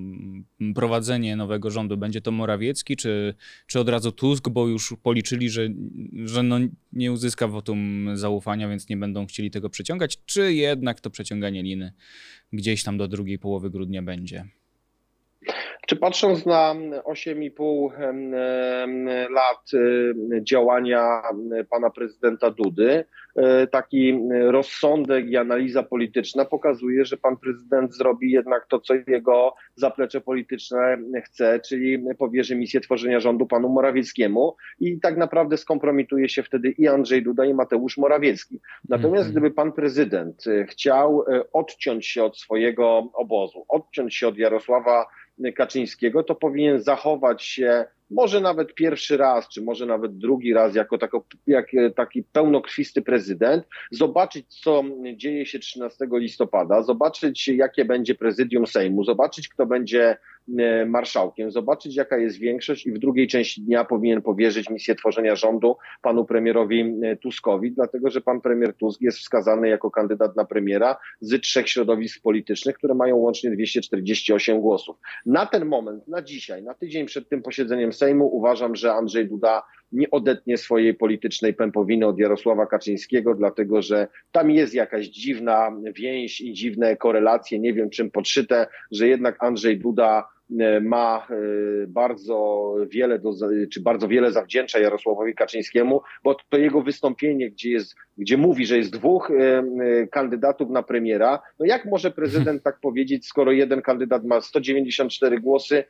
prowadzenie 0.74 1.36
nowego 1.36 1.70
rządu? 1.70 1.96
Będzie 1.96 2.20
to 2.20 2.30
Morawiecki, 2.30 2.96
czy, 2.96 3.34
czy 3.66 3.80
od 3.80 3.88
razu 3.88 4.12
Tusk, 4.12 4.48
bo 4.48 4.68
już 4.68 4.94
policzyli, 5.02 5.50
że, 5.50 5.68
że 6.24 6.42
no 6.42 6.58
nie 6.92 7.12
uzyska 7.12 7.49
wotum 7.49 8.09
zaufania, 8.14 8.68
więc 8.68 8.88
nie 8.88 8.97
będą 8.97 9.26
chcieli 9.26 9.50
tego 9.50 9.70
przeciągać, 9.70 10.25
czy 10.26 10.54
jednak 10.54 11.00
to 11.00 11.11
przeciąganie 11.11 11.62
liny 11.62 11.92
gdzieś 12.52 12.82
tam 12.82 12.99
do 12.99 13.09
drugiej 13.09 13.38
połowy 13.38 13.70
grudnia 13.70 14.02
będzie? 14.02 14.49
Czy 15.87 15.96
patrząc 15.96 16.46
na 16.46 16.75
8,5 17.04 17.90
lat 19.30 19.75
y, 19.75 20.14
działania 20.42 21.22
pana 21.70 21.90
prezydenta 21.90 22.50
Dudy, 22.50 23.04
y, 23.64 23.66
taki 23.66 24.20
rozsądek 24.46 25.26
i 25.26 25.37
analiza 25.37 25.82
polityczna 25.82 26.44
pokazuje, 26.44 27.04
że 27.04 27.16
pan 27.16 27.37
prezydent 27.37 27.94
zrobi 27.94 28.30
jednak 28.30 28.66
to, 28.66 28.80
co 28.80 28.94
jego 29.06 29.54
zaplecze 29.75 30.20
polityczne 30.20 30.99
chce, 31.25 31.60
czyli 31.68 32.04
powierzy 32.18 32.56
misję 32.56 32.80
tworzenia 32.80 33.20
rządu 33.20 33.46
panu 33.46 33.68
Morawieckiemu 33.68 34.56
i 34.80 35.00
tak 35.00 35.16
naprawdę 35.16 35.56
skompromituje 35.56 36.28
się 36.28 36.42
wtedy 36.42 36.70
i 36.70 36.88
Andrzej 36.88 37.22
Duda, 37.22 37.44
i 37.44 37.54
Mateusz 37.54 37.99
Morawiecki. 37.99 38.60
Natomiast 38.88 39.26
mhm. 39.26 39.32
gdyby 39.32 39.50
pan 39.50 39.72
prezydent 39.72 40.44
chciał 40.68 41.22
y, 41.22 41.52
odciąć 41.52 42.06
się 42.06 42.25
od 42.25 42.38
swojego 42.38 43.10
obozu, 43.14 43.64
odciąć 43.68 44.16
się 44.16 44.28
od 44.28 44.38
Jarosława 44.38 45.06
Kaczyńskiego, 45.56 46.23
to 46.23 46.35
powinien 46.35 46.80
zachować 46.80 47.44
się 47.44 47.85
może 48.11 48.40
nawet 48.40 48.75
pierwszy 48.75 49.16
raz, 49.16 49.49
czy 49.49 49.62
może 49.62 49.87
nawet 49.87 50.18
drugi 50.18 50.54
raz, 50.54 50.75
jako 50.75 50.99
tako, 50.99 51.25
jak 51.47 51.66
taki 51.97 52.23
pełnokrwisty 52.23 53.02
prezydent, 53.02 53.64
zobaczyć, 53.90 54.47
co 54.62 54.85
dzieje 55.16 55.47
się 55.47 55.59
13 55.59 56.06
listopada, 56.12 56.82
zobaczyć, 56.82 57.49
jakie 57.49 57.85
będzie 57.85 58.14
prezydium 58.14 58.66
Sejmu, 58.66 59.04
zobaczyć, 59.04 59.49
kto 59.49 59.66
będzie 59.66 60.02
e, 60.11 60.16
marszałkiem, 60.87 61.50
zobaczyć, 61.50 61.97
jaka 61.97 62.18
jest 62.18 62.38
większość, 62.38 62.87
i 62.87 62.92
w 62.92 62.99
drugiej 62.99 63.28
części 63.28 63.62
dnia 63.62 63.85
powinien 63.85 64.23
powierzyć 64.23 64.70
misję 64.70 64.94
tworzenia 64.94 65.37
rządu 65.37 65.76
panu 66.02 66.25
premierowi 66.25 66.94
e, 67.02 67.16
Tuskowi, 67.16 67.73
dlatego 67.73 68.11
że 68.11 68.20
pan 68.20 68.40
premier 68.40 68.75
Tusk 68.75 69.00
jest 69.00 69.18
wskazany 69.18 69.68
jako 69.68 69.90
kandydat 69.90 70.37
na 70.37 70.44
premiera 70.44 70.97
z 71.20 71.40
trzech 71.40 71.68
środowisk 71.68 72.23
politycznych, 72.23 72.76
które 72.76 72.94
mają 72.94 73.16
łącznie 73.16 73.50
248 73.50 74.61
głosów. 74.61 74.97
Na 75.26 75.47
ten 75.47 75.66
moment, 75.66 76.09
na 76.09 76.23
dzisiaj, 76.23 76.62
na 76.62 76.75
tydzień 76.75 77.06
przed 77.06 77.28
tym 77.28 77.42
posiedzeniem 77.42 77.92
Sejmu 77.92 78.37
uważam, 78.37 78.76
że 78.76 78.92
Andrzej 78.92 79.28
Duda 79.28 79.62
nie 79.92 80.11
odetnie 80.11 80.59
swojej 80.59 80.94
politycznej 80.94 81.54
pępowiny 81.54 82.06
od 82.06 82.18
Jarosława 82.18 82.66
Kaczyńskiego, 82.66 83.35
dlatego 83.35 83.82
że 83.82 84.09
tam 84.32 84.50
jest 84.50 84.75
jakaś 84.75 85.06
dziwna 85.06 85.73
więź 85.94 86.40
i 86.40 86.52
dziwne 86.52 86.97
korelacje, 86.97 87.59
nie 87.59 87.73
wiem 87.73 87.90
czym 87.90 88.11
podszyte, 88.11 88.66
że 88.90 89.09
jednak 89.09 89.44
Andrzej 89.44 89.78
Duda 89.78 90.28
ma 90.80 91.26
e, 91.30 91.35
bardzo 91.87 92.75
wiele, 92.88 93.19
do, 93.19 93.33
czy 93.73 93.80
bardzo 93.80 94.09
wiele 94.09 94.33
zawdzięcza 94.33 94.78
Jarosławowi 94.78 95.35
Kaczyńskiemu, 95.35 96.00
bo 96.25 96.37
to 96.49 96.59
jego 96.59 96.83
wystąpienie, 96.83 97.50
gdzie, 97.50 97.71
jest, 97.71 97.95
gdzie 98.19 98.37
mówi, 98.37 98.66
że 98.66 98.76
jest 98.76 98.92
dwóch 98.92 99.30
e, 99.30 100.07
kandydatów 100.07 100.71
na 100.71 100.83
premiera, 100.83 101.42
no 101.59 101.66
jak 101.66 101.85
może 101.85 102.11
prezydent 102.11 102.62
tak 102.62 102.80
powiedzieć, 102.80 103.26
skoro 103.26 103.52
jeden 103.52 103.83
kandydat 103.83 104.25
ma 104.25 104.40
194 104.40 105.40
głosy, 105.40 105.85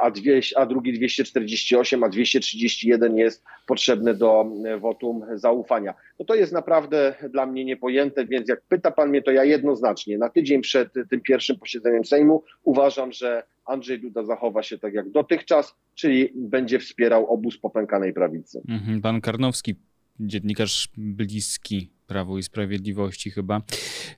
a, 0.00 0.10
dwie, 0.10 0.40
a 0.56 0.66
drugi 0.66 0.92
248, 0.92 2.04
a 2.04 2.08
231 2.08 3.16
jest 3.16 3.44
potrzebne 3.66 4.14
do 4.14 4.46
wotum 4.80 5.24
zaufania. 5.34 5.94
No 6.18 6.24
to 6.24 6.34
jest 6.34 6.52
naprawdę 6.52 7.14
dla 7.30 7.46
mnie 7.46 7.64
niepojęte, 7.64 8.26
więc 8.26 8.48
jak 8.48 8.62
pyta 8.68 8.90
pan 8.90 9.08
mnie, 9.08 9.22
to 9.22 9.30
ja 9.30 9.44
jednoznacznie 9.44 10.18
na 10.18 10.28
tydzień 10.28 10.62
przed 10.62 10.88
tym 11.10 11.20
pierwszym 11.20 11.58
posiedzeniem 11.58 12.04
Sejmu 12.04 12.44
uważam, 12.64 13.12
że 13.12 13.42
Andrzej 13.64 14.00
Duda 14.00 14.24
zachowa 14.24 14.62
się 14.62 14.78
tak 14.78 14.94
jak 14.94 15.10
dotychczas, 15.10 15.74
czyli 15.94 16.32
będzie 16.34 16.78
wspierał 16.78 17.26
obóz 17.26 17.58
popękanej 17.58 18.12
prawicy. 18.12 18.62
Mhm, 18.68 19.00
pan 19.00 19.20
Karnowski, 19.20 19.74
dziennikarz 20.20 20.88
bliski 20.96 21.90
Prawu 22.06 22.38
i 22.38 22.42
Sprawiedliwości 22.42 23.30
chyba. 23.30 23.62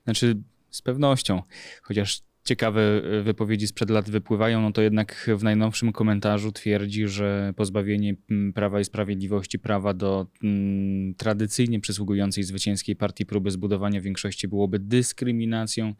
Znaczy 0.03 0.35
z 0.69 0.81
pewnością, 0.81 1.41
chociaż 1.81 2.21
ciekawe 2.45 2.81
e, 2.81 3.21
wypowiedzi 3.21 3.67
sprzed 3.67 3.89
lat 3.89 4.09
wypływają, 4.09 4.61
no 4.61 4.71
to 4.71 4.81
jednak 4.81 5.29
w 5.37 5.43
najnowszym 5.43 5.91
komentarzu 5.91 6.51
twierdzi, 6.51 7.07
że 7.07 7.53
pozbawienie 7.55 8.15
Prawa 8.55 8.79
i 8.79 8.85
Sprawiedliwości 8.85 9.59
prawa 9.59 9.93
do 9.93 10.25
mm, 10.43 11.13
tradycyjnie 11.15 11.79
przysługującej 11.79 12.43
zwycięskiej 12.43 12.95
partii 12.95 13.25
próby 13.25 13.51
zbudowania 13.51 14.01
większości 14.01 14.47
byłoby 14.47 14.79
dyskryminacją 14.79 15.93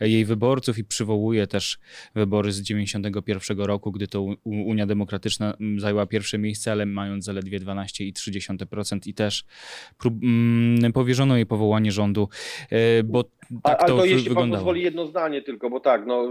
jej 0.00 0.24
wyborców 0.24 0.78
i 0.78 0.84
przywołuje 0.84 1.46
też 1.46 1.78
wybory 2.14 2.52
z 2.52 2.60
91 2.60 3.58
roku, 3.60 3.92
gdy 3.92 4.08
to 4.08 4.22
Unia 4.44 4.86
Demokratyczna 4.86 5.56
zajęła 5.76 6.06
pierwsze 6.06 6.38
miejsce, 6.38 6.72
ale 6.72 6.86
mając 6.86 7.24
zaledwie 7.24 7.60
12,3% 7.60 9.08
i 9.08 9.14
też 9.14 9.44
prób, 9.98 10.14
mm, 10.22 10.92
powierzono 10.92 11.36
jej 11.36 11.46
powołanie 11.46 11.92
rządu, 11.92 12.28
e, 12.70 13.02
bo 13.02 13.24
tak 13.62 13.82
A, 13.82 13.86
to, 13.86 13.96
to 13.96 14.04
jeśli 14.04 14.28
wyglądało. 14.28 14.50
pan 14.50 14.58
pozwoli 14.58 14.82
jedno 14.82 15.06
zdanie 15.06 15.42
tylko, 15.42 15.70
bo 15.70 15.80
ta 15.80 15.91
tak. 15.92 16.06
No, 16.06 16.28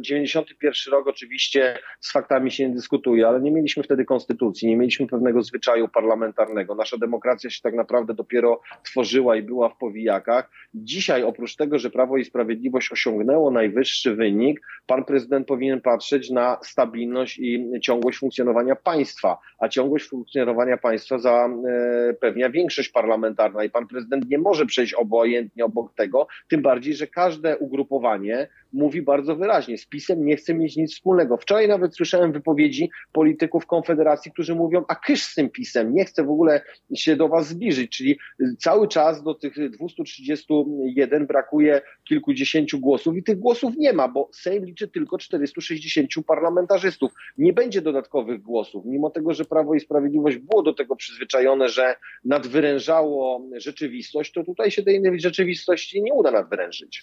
91 0.00 0.72
y, 0.72 0.88
y, 0.88 0.90
rok 0.90 1.06
oczywiście 1.06 1.78
z 2.00 2.12
faktami 2.12 2.50
się 2.50 2.68
nie 2.68 2.74
dyskutuje, 2.74 3.28
ale 3.28 3.40
nie 3.40 3.52
mieliśmy 3.52 3.82
wtedy 3.82 4.04
konstytucji, 4.04 4.68
nie 4.68 4.76
mieliśmy 4.76 5.06
pewnego 5.06 5.42
zwyczaju 5.42 5.88
parlamentarnego. 5.88 6.74
Nasza 6.74 6.98
demokracja 6.98 7.50
się 7.50 7.60
tak 7.62 7.74
naprawdę 7.74 8.14
dopiero 8.14 8.60
tworzyła 8.84 9.36
i 9.36 9.42
była 9.42 9.68
w 9.68 9.76
powijakach. 9.78 10.50
Dzisiaj 10.74 11.22
oprócz 11.22 11.56
tego, 11.56 11.78
że 11.78 11.90
Prawo 11.90 12.16
i 12.16 12.24
Sprawiedliwość 12.24 12.92
osiągnęło 12.92 13.50
najwyższy 13.50 14.14
wynik, 14.14 14.60
pan 14.86 15.04
prezydent 15.04 15.46
powinien 15.46 15.80
patrzeć 15.80 16.30
na 16.30 16.58
stabilność 16.62 17.38
i 17.38 17.70
ciągłość 17.82 18.18
funkcjonowania 18.18 18.76
państwa, 18.76 19.38
a 19.58 19.68
ciągłość 19.68 20.08
funkcjonowania 20.08 20.76
państwa 20.76 21.18
zapewnia 21.18 22.50
większość 22.50 22.88
parlamentarna 22.88 23.64
i 23.64 23.70
pan 23.70 23.86
prezydent 23.86 24.30
nie 24.30 24.38
może 24.38 24.66
przejść 24.66 24.94
obojętnie 24.94 25.64
obok 25.64 25.94
tego, 25.94 26.26
tym 26.48 26.62
bardziej, 26.62 26.94
że 26.94 27.06
każde 27.06 27.58
ugrupowanie 27.58 28.48
mówi 28.72 29.02
bardzo 29.02 29.36
wyraźnie, 29.36 29.78
z 29.78 29.86
PiSem 29.86 30.24
nie 30.24 30.36
chce 30.36 30.54
mieć 30.54 30.76
nic 30.76 30.94
wspólnego. 30.94 31.36
Wczoraj 31.36 31.68
nawet 31.68 31.94
słyszałem 31.94 32.32
wypowiedzi 32.32 32.90
polityków 33.12 33.66
Konfederacji, 33.66 34.32
którzy 34.32 34.54
mówią, 34.54 34.84
a 34.88 34.94
kysz 34.94 35.22
z 35.22 35.34
tym 35.34 35.50
PiSem, 35.50 35.94
nie 35.94 36.04
chcę 36.04 36.24
w 36.24 36.30
ogóle 36.30 36.62
się 36.94 37.16
do 37.16 37.28
was 37.28 37.48
zbliżyć, 37.48 37.96
czyli 37.96 38.18
cały 38.58 38.88
czas 38.88 39.22
do 39.22 39.34
tych 39.34 39.70
231 39.70 41.26
brakuje 41.26 41.80
kilkudziesięciu 42.04 42.80
głosów 42.80 43.16
i 43.16 43.22
tych 43.22 43.38
głosów 43.38 43.76
nie 43.76 43.92
ma, 43.92 44.08
bo 44.08 44.30
Sejm 44.32 44.64
liczy 44.64 44.88
tylko 44.88 45.18
460 45.18 46.10
parlamentarzystów. 46.26 47.12
Nie 47.38 47.52
będzie 47.52 47.82
dodatkowych 47.82 48.42
głosów, 48.42 48.84
mimo 48.86 49.10
tego, 49.10 49.34
że 49.34 49.44
Prawo 49.44 49.74
i 49.74 49.80
Sprawiedliwość 49.80 50.38
było 50.38 50.62
do 50.62 50.74
tego 50.74 50.96
przyzwyczajone, 50.96 51.68
że 51.68 51.94
nadwyrężało 52.24 53.48
rzeczywistość, 53.56 54.32
to 54.32 54.44
tutaj 54.44 54.70
się 54.70 54.82
tej 54.82 55.20
rzeczywistości 55.20 56.02
nie 56.02 56.14
uda 56.14 56.30
nadwyrężyć. 56.30 57.02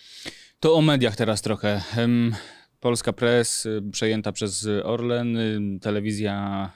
To 0.60 0.76
o 0.76 0.82
mediach 0.82 1.16
teraz 1.16 1.42
trochę. 1.42 1.53
Polska 2.80 3.14
Press 3.14 3.68
przejęta 3.92 4.32
przez 4.32 4.68
Orlen, 4.84 5.38
telewizja 5.82 6.70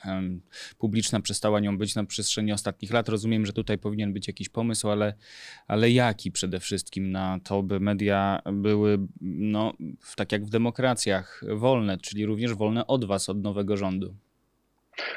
publiczna 0.77 1.22
przestała 1.22 1.60
nią 1.60 1.77
być 1.77 1.96
na 1.96 2.03
przestrzeni 2.03 2.51
ostatnich 2.51 2.93
lat. 2.93 3.10
Rozumiem, 3.10 3.46
że 3.46 3.53
tutaj 3.53 3.77
powinien 3.77 4.13
być 4.13 4.27
jakiś 4.27 4.50
pomysł, 4.50 4.89
ale, 4.89 5.13
ale 5.67 5.89
jaki 5.89 6.31
przede 6.31 6.60
wszystkim 6.60 7.12
na 7.12 7.39
to, 7.43 7.63
by 7.63 7.79
media 7.79 8.41
były, 8.53 8.98
no, 9.22 9.74
tak 10.15 10.31
jak 10.31 10.46
w 10.46 10.50
demokracjach, 10.50 11.43
wolne, 11.48 11.98
czyli 11.98 12.25
również 12.25 12.53
wolne 12.53 12.88
od 12.88 13.05
was, 13.05 13.29
od 13.29 13.43
nowego 13.43 13.77
rządu? 13.77 14.13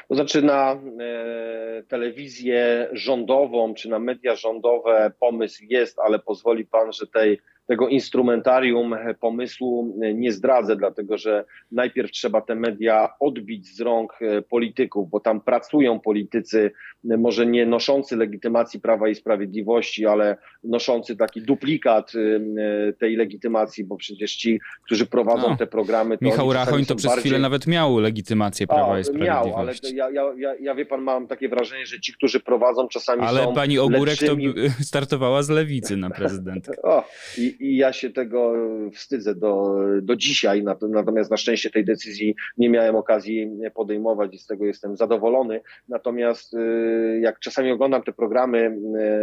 To 0.07 0.15
znaczy 0.15 0.41
na 0.41 0.71
e, 0.73 1.83
telewizję 1.87 2.89
rządową 2.91 3.73
czy 3.73 3.89
na 3.89 3.99
media 3.99 4.35
rządowe 4.35 5.11
pomysł 5.19 5.63
jest, 5.69 5.99
ale 5.99 6.19
pozwoli 6.19 6.65
pan, 6.65 6.93
że 6.93 7.07
tej 7.07 7.39
tego 7.71 7.87
instrumentarium 7.87 8.95
pomysłu 9.19 9.97
nie 10.13 10.31
zdradzę, 10.31 10.75
dlatego 10.75 11.17
że 11.17 11.45
najpierw 11.71 12.11
trzeba 12.11 12.41
te 12.41 12.55
media 12.55 13.09
odbić 13.19 13.75
z 13.75 13.81
rąk 13.81 14.13
e, 14.21 14.41
polityków, 14.41 15.09
bo 15.09 15.19
tam 15.19 15.41
pracują 15.41 15.99
politycy, 15.99 16.71
e, 17.09 17.17
może 17.17 17.45
nie 17.45 17.65
noszący 17.65 18.15
legitymacji 18.15 18.79
Prawa 18.79 19.09
i 19.09 19.15
Sprawiedliwości, 19.15 20.05
ale 20.05 20.37
noszący 20.63 21.15
taki 21.15 21.41
duplikat 21.41 22.11
e, 22.15 22.93
tej 22.93 23.15
legitymacji, 23.15 23.83
bo 23.83 23.97
przecież 23.97 24.35
ci, 24.35 24.59
którzy 24.85 25.05
prowadzą 25.05 25.49
no, 25.49 25.57
te 25.57 25.67
programy. 25.67 26.17
To 26.17 26.25
Michał 26.25 26.53
Rachoń 26.53 26.85
to 26.85 26.95
przez 26.95 27.11
bardziej... 27.11 27.21
chwilę 27.21 27.39
nawet 27.39 27.67
miał 27.67 27.99
legitymację 27.99 28.67
Prawa 28.67 28.93
A, 28.93 28.99
i 28.99 29.03
Sprawiedliwości. 29.03 29.95
Miał, 29.95 30.05
ale 30.05 30.11
ja, 30.13 30.33
ja, 30.37 30.55
ja, 30.61 30.75
wie 30.75 30.85
pan, 30.85 31.01
mam 31.01 31.27
takie 31.27 31.49
wrażenie, 31.49 31.85
że 31.85 31.99
ci, 31.99 32.13
którzy 32.13 32.39
prowadzą 32.39 32.87
czasami 32.87 33.21
Ale 33.21 33.53
pani 33.55 33.79
Ogórek 33.79 34.21
lepszymi... 34.21 34.53
to 34.53 34.83
startowała 34.91 35.43
z 35.43 35.49
lewicy 35.49 35.97
na 35.97 36.09
prezydenta. 36.09 36.71
o, 36.83 37.03
i, 37.37 37.55
i 37.61 37.77
ja 37.77 37.93
się 37.93 38.09
tego 38.09 38.53
wstydzę 38.93 39.35
do, 39.35 39.75
do 40.01 40.15
dzisiaj, 40.15 40.63
natomiast 40.89 41.31
na 41.31 41.37
szczęście 41.37 41.69
tej 41.69 41.85
decyzji 41.85 42.35
nie 42.57 42.69
miałem 42.69 42.95
okazji 42.95 43.49
podejmować 43.73 44.33
i 44.33 44.37
z 44.37 44.45
tego 44.45 44.65
jestem 44.65 44.97
zadowolony. 44.97 45.61
Natomiast 45.89 46.53
y, 46.53 47.19
jak 47.21 47.39
czasami 47.39 47.71
oglądam 47.71 48.03
te 48.03 48.13
programy, 48.13 48.77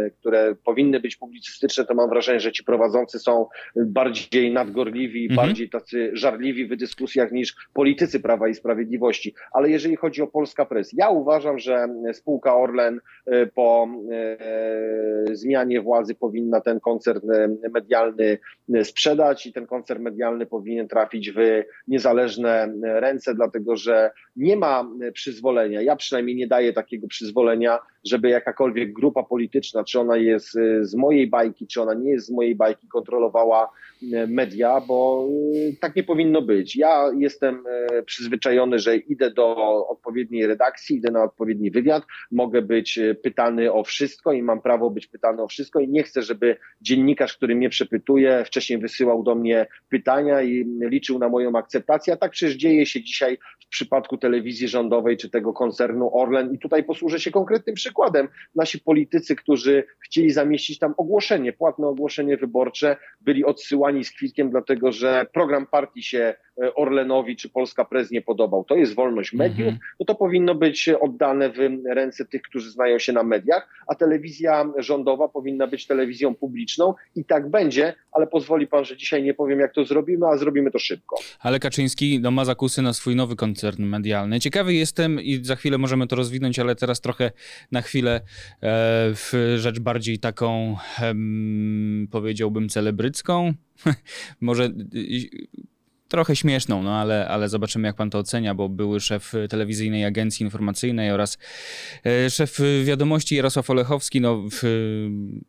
y, 0.07 0.11
które 0.19 0.55
powinny 0.65 0.99
być 0.99 1.15
publicystyczne, 1.15 1.85
to 1.85 1.93
mam 1.93 2.09
wrażenie, 2.09 2.39
że 2.39 2.51
ci 2.51 2.63
prowadzący 2.63 3.19
są 3.19 3.45
bardziej 3.75 4.53
nadgorliwi, 4.53 5.27
mhm. 5.29 5.47
bardziej 5.47 5.69
tacy 5.69 6.11
żarliwi 6.13 6.67
w 6.67 6.75
dyskusjach 6.75 7.31
niż 7.31 7.55
politycy 7.73 8.19
Prawa 8.19 8.47
i 8.47 8.55
Sprawiedliwości. 8.55 9.33
Ale 9.51 9.69
jeżeli 9.69 9.95
chodzi 9.95 10.21
o 10.21 10.27
Polska 10.27 10.65
Press, 10.65 10.93
ja 10.93 11.09
uważam, 11.09 11.59
że 11.59 11.87
spółka 12.13 12.55
Orlen 12.55 12.99
y, 13.27 13.49
po 13.55 13.87
zmianie 15.31 15.81
władzy 15.81 16.15
powinna 16.15 16.61
ten 16.61 16.79
koncern 16.79 17.29
medialny 17.73 18.18
sprzedać 18.83 19.45
i 19.45 19.53
ten 19.53 19.67
koncern 19.67 20.03
medialny 20.03 20.45
powinien 20.45 20.87
trafić 20.87 21.31
w 21.31 21.63
niezależne 21.87 22.73
ręce, 22.81 23.35
dlatego 23.35 23.75
że 23.75 24.11
nie 24.35 24.55
ma 24.55 24.89
przyzwolenia, 25.13 25.81
ja 25.81 25.95
przynajmniej 25.95 26.35
nie 26.35 26.47
daję 26.47 26.73
takiego 26.73 27.07
przyzwolenia, 27.07 27.79
żeby 28.05 28.29
jakakolwiek 28.29 28.93
grupa 28.93 29.23
polityczna, 29.23 29.83
czy 29.83 29.99
ona 29.99 30.17
jest 30.17 30.51
z 30.81 30.95
mojej 30.95 31.27
bajki, 31.27 31.67
czy 31.67 31.81
ona 31.81 31.93
nie 31.93 32.11
jest 32.11 32.27
z 32.27 32.31
mojej 32.31 32.55
bajki, 32.55 32.87
kontrolowała 32.87 33.69
media, 34.27 34.81
bo 34.87 35.27
tak 35.81 35.95
nie 35.95 36.03
powinno 36.03 36.41
być. 36.41 36.75
Ja 36.75 37.11
jestem 37.17 37.63
przyzwyczajony, 38.05 38.79
że 38.79 38.97
idę 38.97 39.31
do 39.31 39.55
odpowiedniej 39.87 40.47
redakcji, 40.47 40.97
idę 40.97 41.11
na 41.11 41.23
odpowiedni 41.23 41.71
wywiad, 41.71 42.03
mogę 42.31 42.61
być 42.61 42.99
pytany 43.23 43.73
o 43.73 43.83
wszystko 43.83 44.33
i 44.33 44.43
mam 44.43 44.61
prawo 44.61 44.89
być 44.89 45.07
pytany 45.07 45.41
o 45.41 45.47
wszystko 45.47 45.79
i 45.79 45.87
nie 45.87 46.03
chcę, 46.03 46.21
żeby 46.21 46.57
dziennikarz, 46.81 47.37
który 47.37 47.55
mnie 47.55 47.69
przepytuje, 47.69 48.08
wcześniej 48.45 48.79
wysyłał 48.79 49.23
do 49.23 49.35
mnie 49.35 49.67
pytania 49.89 50.41
i 50.41 50.65
liczył 50.79 51.19
na 51.19 51.29
moją 51.29 51.55
akceptację, 51.55 52.13
a 52.13 52.17
tak 52.17 52.31
przecież 52.31 52.55
dzieje 52.55 52.85
się 52.85 53.03
dzisiaj 53.03 53.37
w 53.65 53.67
przypadku 53.69 54.17
telewizji 54.17 54.67
rządowej 54.67 55.17
czy 55.17 55.29
tego 55.29 55.53
koncernu 55.53 56.17
Orlen 56.17 56.53
i 56.53 56.59
tutaj 56.59 56.83
posłużę 56.83 57.19
się 57.19 57.31
konkretnym 57.31 57.75
przykładem. 57.75 58.27
Nasi 58.55 58.79
politycy, 58.79 59.35
którzy 59.35 59.83
chcieli 60.05 60.31
zamieścić 60.31 60.79
tam 60.79 60.93
ogłoszenie, 60.97 61.53
płatne 61.53 61.87
ogłoszenie 61.87 62.37
wyborcze, 62.37 62.97
byli 63.21 63.45
odsyłani 63.45 64.03
z 64.03 64.11
kwitkiem, 64.11 64.49
dlatego 64.49 64.91
że 64.91 65.25
program 65.33 65.67
partii 65.67 66.03
się 66.03 66.35
E, 66.63 66.75
Orlenowi 66.75 67.35
czy 67.35 67.49
Polska 67.49 67.85
Prez 67.85 68.11
nie 68.11 68.21
podobał. 68.21 68.63
To 68.63 68.75
jest 68.75 68.95
wolność 68.95 69.33
mediów, 69.33 69.67
mhm. 69.67 69.77
no 69.99 70.05
to 70.05 70.15
powinno 70.15 70.55
być 70.55 70.89
oddane 70.89 71.49
w 71.49 71.57
ręce 71.85 72.25
tych, 72.25 72.41
którzy 72.41 72.71
znają 72.71 72.99
się 72.99 73.13
na 73.13 73.23
mediach, 73.23 73.69
a 73.87 73.95
telewizja 73.95 74.65
rządowa 74.77 75.27
powinna 75.27 75.67
być 75.67 75.87
telewizją 75.87 76.35
publiczną 76.35 76.93
i 77.15 77.25
tak 77.25 77.49
będzie, 77.49 77.93
ale 78.11 78.27
pozwoli 78.27 78.67
pan, 78.67 78.85
że 78.85 78.97
dzisiaj 78.97 79.23
nie 79.23 79.33
powiem, 79.33 79.59
jak 79.59 79.73
to 79.73 79.85
zrobimy, 79.85 80.27
a 80.27 80.37
zrobimy 80.37 80.71
to 80.71 80.79
szybko. 80.79 81.15
Ale 81.39 81.59
Kaczyński 81.59 82.19
no, 82.19 82.31
ma 82.31 82.45
zakusy 82.45 82.81
na 82.81 82.93
swój 82.93 83.15
nowy 83.15 83.35
koncern 83.35 83.83
medialny. 83.83 84.39
Ciekawy 84.39 84.73
jestem 84.73 85.21
i 85.21 85.45
za 85.45 85.55
chwilę 85.55 85.77
możemy 85.77 86.07
to 86.07 86.15
rozwinąć, 86.15 86.59
ale 86.59 86.75
teraz 86.75 87.01
trochę 87.01 87.31
na 87.71 87.81
chwilę 87.81 88.15
e, 88.15 88.21
w 89.13 89.55
rzecz 89.57 89.79
bardziej 89.79 90.19
taką, 90.19 90.75
e, 90.99 91.13
powiedziałbym, 92.11 92.69
celebrycką. 92.69 93.53
Może 94.41 94.69
trochę 96.09 96.35
śmieszną, 96.35 96.83
no 96.83 96.95
ale, 96.95 97.27
ale 97.27 97.49
zobaczymy, 97.49 97.87
jak 97.87 97.95
pan 97.95 98.09
to 98.09 98.19
ocenia, 98.19 98.55
bo 98.55 98.69
były 98.69 98.99
szef 98.99 99.33
telewizyjnej 99.49 100.05
agencji 100.05 100.43
informacyjnej 100.43 101.11
oraz 101.11 101.37
e, 102.05 102.29
szef 102.29 102.59
wiadomości 102.83 103.35
Jarosław 103.35 103.69
Olechowski, 103.69 104.21
no, 104.21 104.43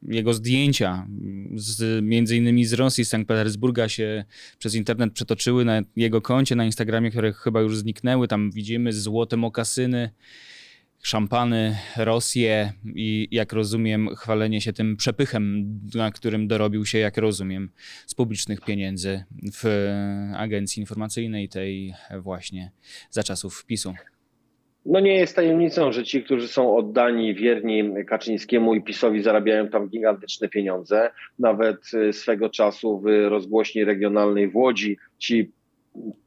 jego 0.02 0.34
zdjęcia 0.34 1.06
z, 1.54 2.04
między 2.04 2.36
innymi 2.36 2.64
z 2.64 2.72
Rosji, 2.72 3.04
z 3.04 3.08
Sankt 3.08 3.28
Petersburga 3.28 3.88
się 3.88 4.24
przez 4.58 4.74
internet 4.74 5.12
przetoczyły 5.12 5.64
na 5.64 5.82
jego 5.96 6.20
koncie 6.20 6.56
na 6.56 6.64
Instagramie, 6.64 7.10
które 7.10 7.32
chyba 7.32 7.60
już 7.60 7.78
zniknęły. 7.78 8.28
Tam 8.28 8.50
widzimy 8.50 8.92
złote 8.92 9.36
mokasyny 9.36 10.10
szampany, 11.02 11.76
Rosję 11.96 12.72
i 12.94 13.28
jak 13.30 13.52
rozumiem 13.52 14.08
chwalenie 14.16 14.60
się 14.60 14.72
tym 14.72 14.96
przepychem, 14.96 15.64
na 15.94 16.10
którym 16.10 16.48
dorobił 16.48 16.86
się, 16.86 16.98
jak 16.98 17.18
rozumiem, 17.18 17.70
z 18.06 18.14
publicznych 18.14 18.60
pieniędzy 18.60 19.24
w 19.52 19.88
agencji 20.36 20.80
informacyjnej 20.80 21.48
tej 21.48 21.94
właśnie 22.20 22.70
za 23.10 23.22
czasów 23.22 23.66
PiSu. 23.66 23.94
No 24.86 25.00
nie 25.00 25.14
jest 25.14 25.36
tajemnicą, 25.36 25.92
że 25.92 26.04
ci, 26.04 26.22
którzy 26.22 26.48
są 26.48 26.76
oddani, 26.76 27.34
wierni 27.34 28.04
Kaczyńskiemu 28.06 28.74
i 28.74 28.82
PiSowi 28.82 29.22
zarabiają 29.22 29.68
tam 29.68 29.88
gigantyczne 29.88 30.48
pieniądze. 30.48 31.10
Nawet 31.38 31.90
swego 32.12 32.50
czasu 32.50 33.00
w 33.00 33.04
rozgłośni 33.28 33.84
regionalnej 33.84 34.48
w 34.48 34.56
Łodzi 34.56 34.96
ci 35.18 35.52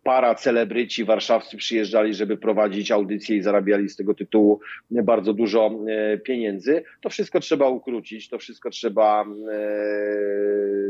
para 0.03 0.35
celebryci 0.35 1.05
warszawscy 1.05 1.57
przyjeżdżali, 1.57 2.13
żeby 2.13 2.37
prowadzić 2.37 2.91
audycje 2.91 3.37
i 3.37 3.41
zarabiali 3.41 3.89
z 3.89 3.95
tego 3.95 4.13
tytułu 4.13 4.59
bardzo 4.91 5.33
dużo 5.33 5.71
pieniędzy. 6.23 6.83
To 7.01 7.09
wszystko 7.09 7.39
trzeba 7.39 7.67
ukrócić, 7.67 8.29
to 8.29 8.37
wszystko 8.37 8.69
trzeba 8.69 9.25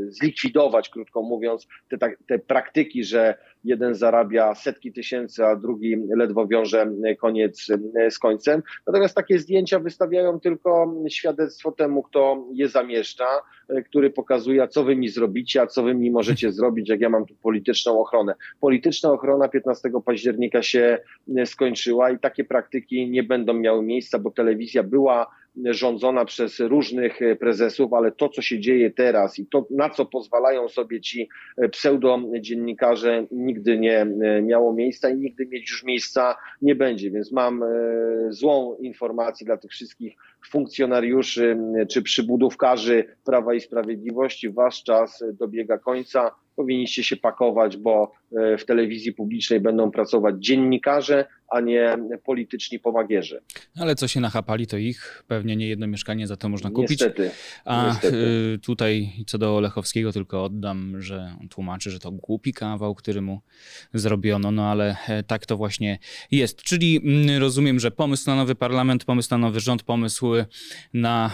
zlikwidować, 0.08 0.89
krótko 0.89 1.21
mówiąc, 1.21 1.67
te, 1.89 1.97
te 2.28 2.39
praktyki, 2.39 3.04
że 3.04 3.38
jeden 3.63 3.95
zarabia 3.95 4.56
setki 4.56 4.93
tysięcy, 4.93 5.45
a 5.45 5.56
drugi 5.56 5.97
ledwo 6.15 6.47
wiąże 6.47 6.91
koniec 7.19 7.67
z 8.10 8.19
końcem. 8.19 8.63
Natomiast 8.88 9.15
takie 9.15 9.39
zdjęcia 9.39 9.80
wystawiają 9.80 10.39
tylko 10.39 10.93
świadectwo 11.10 11.71
temu, 11.71 12.04
kto 12.04 12.47
je 12.54 12.67
zamieszcza, 12.67 13.26
który 13.86 14.10
pokazuje, 14.10 14.67
co 14.67 14.84
wy 14.84 14.95
mi 14.95 15.10
zrobicie, 15.10 15.62
a 15.62 15.67
co 15.67 15.84
wy 15.84 15.95
mi 15.95 16.12
możecie 16.12 16.52
zrobić, 16.52 16.89
jak 16.89 17.02
ja 17.02 17.10
mam 17.10 17.26
tu 17.26 17.36
polityczną 17.36 17.99
ochronę. 17.99 18.36
Ochrona 19.12 19.48
15 19.48 19.89
października 20.06 20.63
się 20.63 21.00
skończyła 21.46 22.12
i 22.12 22.20
takie 22.20 22.44
praktyki 22.44 23.10
nie 23.10 23.24
będą 23.24 23.54
miały 23.54 23.84
miejsca, 23.84 24.20
bo 24.20 24.32
telewizja 24.32 24.84
była 24.84 25.28
rządzona 25.66 26.26
przez 26.26 26.60
różnych 26.60 27.22
e, 27.22 27.36
prezesów, 27.36 27.94
ale 27.94 28.12
to, 28.12 28.30
co 28.30 28.42
się 28.42 28.60
dzieje 28.60 28.92
teraz 28.92 29.39
i 29.39 29.46
to, 29.46 29.68
na 29.70 29.89
co 29.89 30.06
pozwalają 30.06 30.70
sobie 30.70 31.02
ci 31.02 31.30
e, 31.58 31.70
pseudodziennikarze, 31.70 33.28
nigdy 33.32 33.78
nie 33.78 34.02
e, 34.02 34.42
miało 34.42 34.74
miejsca 34.74 35.10
i 35.10 35.18
nigdy 35.18 35.46
mieć 35.46 35.70
już 35.70 35.84
miejsca 35.84 36.36
nie 36.62 36.76
będzie. 36.76 37.12
Więc 37.12 37.32
mam 37.32 37.63
złą 38.30 38.76
informację 38.76 39.46
dla 39.46 39.58
tych 39.58 39.72
wszystkich 39.72 40.16
funkcjonariuszy 40.50 41.58
czy 41.89 42.02
przybudówkarzy 42.02 43.06
Prawa 43.26 43.54
i 43.54 43.60
Sprawiedliwości. 43.60 44.50
Wasz 44.50 44.84
czas 44.84 45.24
dobiega 45.34 45.78
końca 45.78 46.32
powinniście 46.56 47.04
się 47.04 47.18
pakować, 47.18 47.78
bo 47.78 48.12
w 48.32 48.66
telewizji 48.66 49.13
publicznej 49.13 49.60
będą 49.60 49.92
pracować 49.92 50.36
dziennikarze, 50.38 51.26
a 51.54 51.60
nie 51.60 51.98
polityczni 52.24 52.80
pomagierzy. 52.80 53.42
Ale 53.80 53.96
co 53.96 54.08
się 54.08 54.20
nachapali, 54.20 54.68
to 54.68 54.78
ich 54.78 55.24
pewnie 55.28 55.56
nie 55.56 55.68
jedno 55.68 55.88
mieszkanie 55.88 56.28
za 56.28 56.38
to 56.38 56.50
można 56.50 56.70
kupić. 56.70 56.89
Niestety. 56.89 57.32
A 57.66 57.88
niestety. 57.88 58.28
E, 58.56 58.58
tutaj 58.58 59.10
co 59.28 59.38
do 59.38 59.58
Olechowskiego 59.58 60.12
tylko 60.12 60.44
oddam, 60.44 61.02
że 61.02 61.36
on 61.42 61.50
tłumaczy, 61.50 61.92
że 61.92 62.00
to 62.00 62.12
głupi 62.12 62.54
kawał, 62.54 62.96
który 62.96 63.22
mu 63.22 63.42
zrobiono, 63.94 64.52
no 64.52 64.66
ale 64.66 64.96
e, 65.08 65.24
tak 65.24 65.46
to 65.46 65.58
właśnie 65.58 66.00
jest. 66.32 66.62
Czyli 66.62 67.02
mm, 67.04 67.42
rozumiem, 67.42 67.80
że 67.80 67.92
pomysł 67.92 68.30
na 68.30 68.36
nowy 68.36 68.56
parlament, 68.56 69.06
pomysł 69.06 69.30
na 69.32 69.38
nowy 69.38 69.60
rząd, 69.60 69.84
pomysł 69.84 70.32
na 70.94 71.32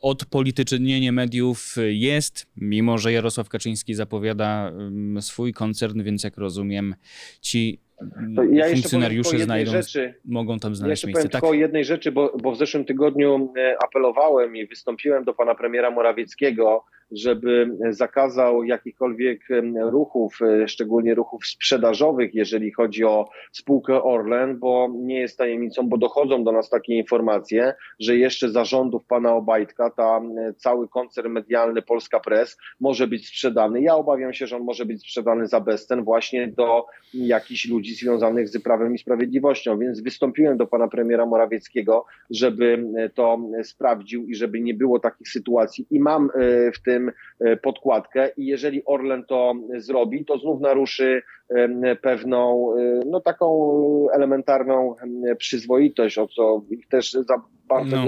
odpolitycznienie 0.00 1.12
mediów 1.12 1.76
jest, 1.88 2.46
mimo 2.56 2.98
że 2.98 3.12
Jarosław 3.12 3.48
Kaczyński 3.48 3.94
zapowiada 3.94 4.72
swój 5.20 5.52
koncern, 5.52 6.02
więc 6.02 6.24
jak 6.24 6.36
rozumiem, 6.36 6.94
ci 7.40 7.80
ja 8.52 8.68
funkcjonariusze 8.68 9.38
znajdą, 9.38 9.70
rzeczy. 9.70 10.14
mogą 10.24 10.58
tam 10.58 10.74
znaleźć 10.74 11.04
miejsce. 11.04 11.22
Tak. 11.22 11.32
tylko 11.32 11.48
o 11.48 11.54
jednej 11.54 11.84
rzeczy, 11.84 12.12
bo, 12.12 12.36
bo 12.42 12.52
w 12.52 12.58
zeszłym 12.58 12.84
tygodniu 12.84 13.52
e, 13.56 13.76
apelowałem 13.84 14.56
i 14.56 14.66
wystąpiłem 14.66 15.24
do 15.24 15.34
pana 15.34 15.54
premiera 15.54 15.90
Morawieckiego 15.90 16.84
żeby 17.12 17.76
zakazał 17.90 18.64
jakichkolwiek 18.64 19.40
ruchów, 19.74 20.38
e, 20.42 20.68
szczególnie 20.68 21.14
ruchów 21.14 21.46
sprzedażowych, 21.46 22.34
jeżeli 22.34 22.72
chodzi 22.72 23.04
o 23.04 23.28
spółkę 23.52 24.02
Orlen, 24.02 24.58
bo 24.58 24.88
nie 24.94 25.20
jest 25.20 25.38
tajemnicą, 25.38 25.88
bo 25.88 25.98
dochodzą 25.98 26.44
do 26.44 26.52
nas 26.52 26.70
takie 26.70 26.94
informacje, 26.94 27.74
że 28.00 28.16
jeszcze 28.16 28.48
zarządów 28.48 29.04
pana 29.04 29.34
Obajtka, 29.34 29.90
ta 29.90 30.20
cały 30.56 30.88
koncern 30.88 31.32
medialny 31.32 31.82
Polska 31.82 32.20
Press 32.20 32.56
może 32.80 33.06
być 33.06 33.28
sprzedany. 33.28 33.82
Ja 33.82 33.94
obawiam 33.94 34.32
się, 34.32 34.46
że 34.46 34.56
on 34.56 34.62
może 34.62 34.86
być 34.86 35.00
sprzedany 35.00 35.46
za 35.46 35.60
bezcen 35.60 36.04
właśnie 36.04 36.48
do 36.48 36.86
jakichś 37.14 37.68
ludzi 37.68 37.94
związanych 37.94 38.48
z 38.48 38.62
Prawem 38.62 38.94
i 38.94 38.98
Sprawiedliwością, 38.98 39.78
więc 39.78 40.00
wystąpiłem 40.00 40.56
do 40.56 40.66
pana 40.66 40.88
premiera 40.88 41.26
Morawieckiego, 41.26 42.04
żeby 42.30 42.84
to 43.14 43.38
sprawdził 43.62 44.26
i 44.26 44.34
żeby 44.34 44.60
nie 44.60 44.74
było 44.74 44.98
takich 44.98 45.28
sytuacji 45.28 45.86
i 45.90 46.00
mam 46.00 46.30
e, 46.34 46.72
w 46.72 46.82
tym 46.82 47.01
tym 47.02 47.12
e, 47.40 47.56
podkładkę 47.56 48.30
i 48.36 48.46
jeżeli 48.46 48.84
Orlen 48.84 49.24
to 49.24 49.54
zrobi, 49.76 50.24
to 50.24 50.38
znów 50.38 50.60
naruszy 50.60 51.22
pewną, 52.02 52.72
e, 52.78 53.00
no 53.06 53.20
taką 53.20 54.06
elementarną 54.14 54.94
przyzwoitość, 55.38 56.18
o 56.18 56.28
co 56.28 56.62
ich 56.70 56.88
też 56.88 57.12
za 57.12 57.34
bardzo 57.74 57.96
no. 57.96 58.06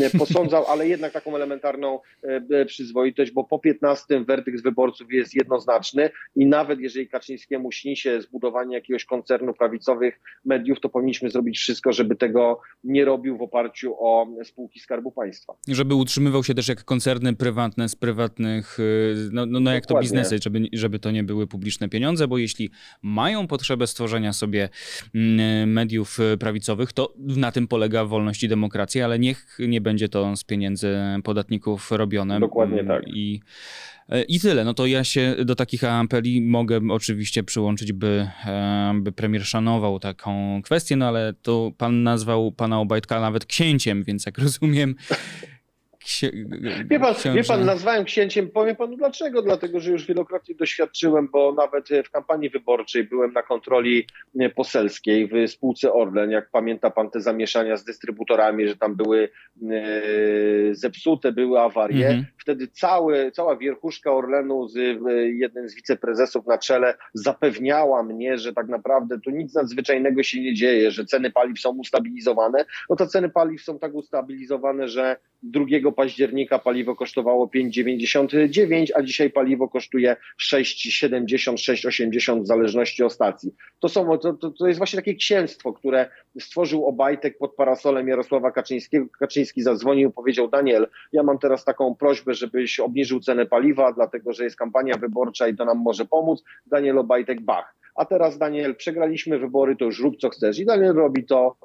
nie 0.00 0.10
posądzał, 0.10 0.66
ale 0.66 0.88
jednak 0.88 1.12
taką 1.12 1.36
elementarną 1.36 2.00
e, 2.22 2.64
przyzwoitość, 2.64 3.30
bo 3.30 3.44
po 3.44 3.58
15 3.58 4.24
werdykt 4.24 4.62
wyborców 4.62 5.12
jest 5.12 5.34
jednoznaczny 5.34 6.10
i 6.36 6.46
nawet 6.46 6.80
jeżeli 6.80 7.08
Kaczyńskiemu 7.08 7.72
śni 7.72 7.96
się 7.96 8.22
zbudowanie 8.22 8.74
jakiegoś 8.74 9.04
koncernu 9.04 9.54
prawicowych 9.54 10.20
mediów, 10.44 10.80
to 10.80 10.88
powinniśmy 10.88 11.30
zrobić 11.30 11.58
wszystko, 11.58 11.92
żeby 11.92 12.16
tego 12.16 12.60
nie 12.84 13.04
robił 13.04 13.36
w 13.36 13.42
oparciu 13.42 13.94
o 13.98 14.26
spółki 14.44 14.80
Skarbu 14.80 15.12
Państwa. 15.12 15.54
Żeby 15.68 15.94
utrzymywał 15.94 16.44
się 16.44 16.54
też 16.54 16.68
jak 16.68 16.84
koncerny 16.84 17.36
prywatne 17.36 17.88
z 17.88 17.96
prywatnych, 17.96 18.80
y, 18.80 19.14
no, 19.32 19.46
no, 19.46 19.60
no 19.60 19.72
jak 19.72 19.86
to 19.86 20.00
biznesy, 20.00 20.38
żeby, 20.42 20.60
żeby 20.72 20.98
to 20.98 21.10
nie 21.10 21.24
były 21.24 21.46
publiczne 21.46 21.88
pieniądze, 21.88 22.28
bo 22.28 22.38
jeśli 22.38 22.70
mają 23.02 23.46
potrzebę 23.46 23.86
stworzenia 23.86 24.32
sobie 24.32 24.68
mm, 25.14 25.72
mediów 25.72 26.18
prawicowych, 26.38 26.92
to 26.92 27.14
na 27.18 27.52
tym 27.52 27.68
polega 27.68 28.04
wolność 28.04 28.42
i 28.42 28.48
demokracja 28.48 28.99
ale 29.02 29.18
niech 29.18 29.58
nie 29.68 29.80
będzie 29.80 30.08
to 30.08 30.36
z 30.36 30.44
pieniędzy 30.44 30.98
podatników 31.24 31.90
robione. 31.90 32.40
Dokładnie 32.40 32.84
tak. 32.84 33.02
I, 33.06 33.40
i 34.28 34.40
tyle. 34.40 34.64
No 34.64 34.74
to 34.74 34.86
ja 34.86 35.04
się 35.04 35.36
do 35.44 35.54
takich 35.54 35.84
apeli 35.84 36.42
mogę 36.42 36.80
oczywiście 36.90 37.42
przyłączyć, 37.42 37.92
by, 37.92 38.28
by 38.94 39.12
premier 39.12 39.44
szanował 39.44 39.98
taką 39.98 40.62
kwestię, 40.62 40.96
no 40.96 41.08
ale 41.08 41.34
to 41.42 41.72
pan 41.78 42.02
nazwał 42.02 42.52
pana 42.52 42.80
Obajtka 42.80 43.20
nawet 43.20 43.46
księciem, 43.46 44.04
więc 44.04 44.26
jak 44.26 44.38
rozumiem, 44.38 44.94
Księ... 46.04 46.30
Wie, 46.90 47.00
pan, 47.00 47.14
książę... 47.14 47.32
wie 47.32 47.44
pan, 47.44 47.64
nazwałem 47.64 48.04
księciem, 48.04 48.50
powiem 48.50 48.76
panu 48.76 48.96
dlaczego, 48.96 49.42
dlatego 49.42 49.80
że 49.80 49.90
już 49.90 50.06
wielokrotnie 50.06 50.54
doświadczyłem, 50.54 51.28
bo 51.32 51.52
nawet 51.52 51.88
w 52.06 52.10
kampanii 52.10 52.50
wyborczej 52.50 53.04
byłem 53.04 53.32
na 53.32 53.42
kontroli 53.42 54.06
poselskiej 54.54 55.28
w 55.28 55.50
spółce 55.50 55.92
Orlen, 55.92 56.30
jak 56.30 56.50
pamięta 56.50 56.90
pan 56.90 57.10
te 57.10 57.20
zamieszania 57.20 57.76
z 57.76 57.84
dystrybutorami, 57.84 58.68
że 58.68 58.76
tam 58.76 58.96
były 58.96 59.28
e, 59.70 59.78
zepsute, 60.74 61.32
były 61.32 61.60
awarie. 61.60 62.06
Mhm. 62.06 62.26
Wtedy 62.38 62.68
cały, 62.68 63.30
cała 63.30 63.56
wierchuszka 63.56 64.12
Orlenu, 64.12 64.68
z, 64.68 64.74
jeden 65.38 65.68
z 65.68 65.74
wiceprezesów 65.74 66.46
na 66.46 66.58
czele 66.58 66.94
zapewniała 67.14 68.02
mnie, 68.02 68.38
że 68.38 68.52
tak 68.52 68.68
naprawdę 68.68 69.20
tu 69.20 69.30
nic 69.30 69.54
nadzwyczajnego 69.54 70.22
się 70.22 70.40
nie 70.40 70.54
dzieje, 70.54 70.90
że 70.90 71.04
ceny 71.04 71.30
paliw 71.30 71.60
są 71.60 71.78
ustabilizowane. 71.78 72.64
No 72.90 72.96
to 72.96 73.06
ceny 73.06 73.28
paliw 73.28 73.62
są 73.62 73.78
tak 73.78 73.94
ustabilizowane, 73.94 74.88
że 74.88 75.16
drugiego 75.42 75.92
października 75.92 76.58
paliwo 76.58 76.96
kosztowało 76.96 77.46
5,99, 77.46 78.86
a 78.94 79.02
dzisiaj 79.02 79.30
paliwo 79.30 79.68
kosztuje 79.68 80.16
6,70, 80.52 81.24
6,80 81.54 82.42
w 82.42 82.46
zależności 82.46 83.02
od 83.02 83.12
stacji. 83.12 83.54
To, 83.78 83.88
są, 83.88 84.18
to, 84.18 84.32
to 84.50 84.66
jest 84.66 84.78
właśnie 84.78 84.96
takie 84.96 85.14
księstwo, 85.14 85.72
które 85.72 86.10
stworzył 86.40 86.86
Obajtek 86.86 87.38
pod 87.38 87.54
parasolem 87.54 88.08
Jarosława 88.08 88.50
Kaczyńskiego. 88.50 89.06
Kaczyński 89.18 89.62
zadzwonił 89.62 90.10
powiedział, 90.10 90.48
Daniel, 90.48 90.88
ja 91.12 91.22
mam 91.22 91.38
teraz 91.38 91.64
taką 91.64 91.94
prośbę, 91.94 92.34
żebyś 92.34 92.80
obniżył 92.80 93.20
cenę 93.20 93.46
paliwa, 93.46 93.92
dlatego 93.92 94.32
że 94.32 94.44
jest 94.44 94.56
kampania 94.56 94.94
wyborcza 94.96 95.48
i 95.48 95.56
to 95.56 95.64
nam 95.64 95.78
może 95.78 96.04
pomóc. 96.04 96.42
Daniel 96.66 96.98
Obajtek, 96.98 97.40
bach 97.40 97.79
a 97.94 98.04
teraz 98.04 98.38
Daniel, 98.38 98.76
przegraliśmy 98.76 99.38
wybory, 99.38 99.76
to 99.76 99.84
już 99.84 100.00
rób 100.00 100.16
co 100.20 100.28
chcesz. 100.28 100.58
I 100.58 100.64
Daniel 100.64 100.94
robi 100.94 101.24
to, 101.24 101.56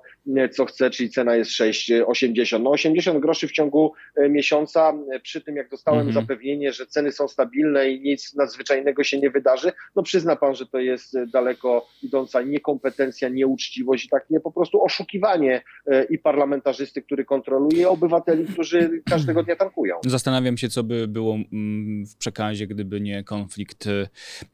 co 0.51 0.65
chce, 0.65 0.89
czyli 0.89 1.09
cena 1.09 1.35
jest 1.35 1.51
6,80. 1.51 2.61
No 2.61 2.69
80 2.69 3.19
groszy 3.19 3.47
w 3.47 3.51
ciągu 3.51 3.93
e, 4.15 4.29
miesiąca, 4.29 4.93
e, 5.11 5.19
przy 5.19 5.41
tym 5.41 5.55
jak 5.55 5.69
dostałem 5.69 6.07
mhm. 6.07 6.25
zapewnienie, 6.25 6.73
że 6.73 6.85
ceny 6.85 7.11
są 7.11 7.27
stabilne 7.27 7.89
i 7.89 8.01
nic 8.01 8.35
nadzwyczajnego 8.35 9.03
się 9.03 9.19
nie 9.19 9.29
wydarzy, 9.29 9.71
no 9.95 10.03
przyzna 10.03 10.35
pan, 10.35 10.55
że 10.55 10.65
to 10.65 10.79
jest 10.79 11.15
e, 11.15 11.27
daleko 11.27 11.87
idąca 12.03 12.41
niekompetencja, 12.41 13.29
nieuczciwość 13.29 14.05
i 14.05 14.09
takie 14.09 14.39
po 14.39 14.51
prostu 14.51 14.83
oszukiwanie 14.83 15.61
i 16.09 16.17
parlamentarzysty, 16.17 17.01
który 17.01 17.25
kontroluje, 17.25 17.81
i 17.81 17.85
obywateli, 17.85 18.45
którzy 18.45 19.01
każdego 19.09 19.43
dnia 19.43 19.55
tankują. 19.55 19.95
Zastanawiam 20.05 20.57
się, 20.57 20.69
co 20.69 20.83
by 20.83 21.07
było 21.07 21.33
mm, 21.33 22.05
w 22.05 22.15
przekazie, 22.15 22.67
gdyby 22.67 23.01
nie 23.01 23.23
konflikt 23.23 23.85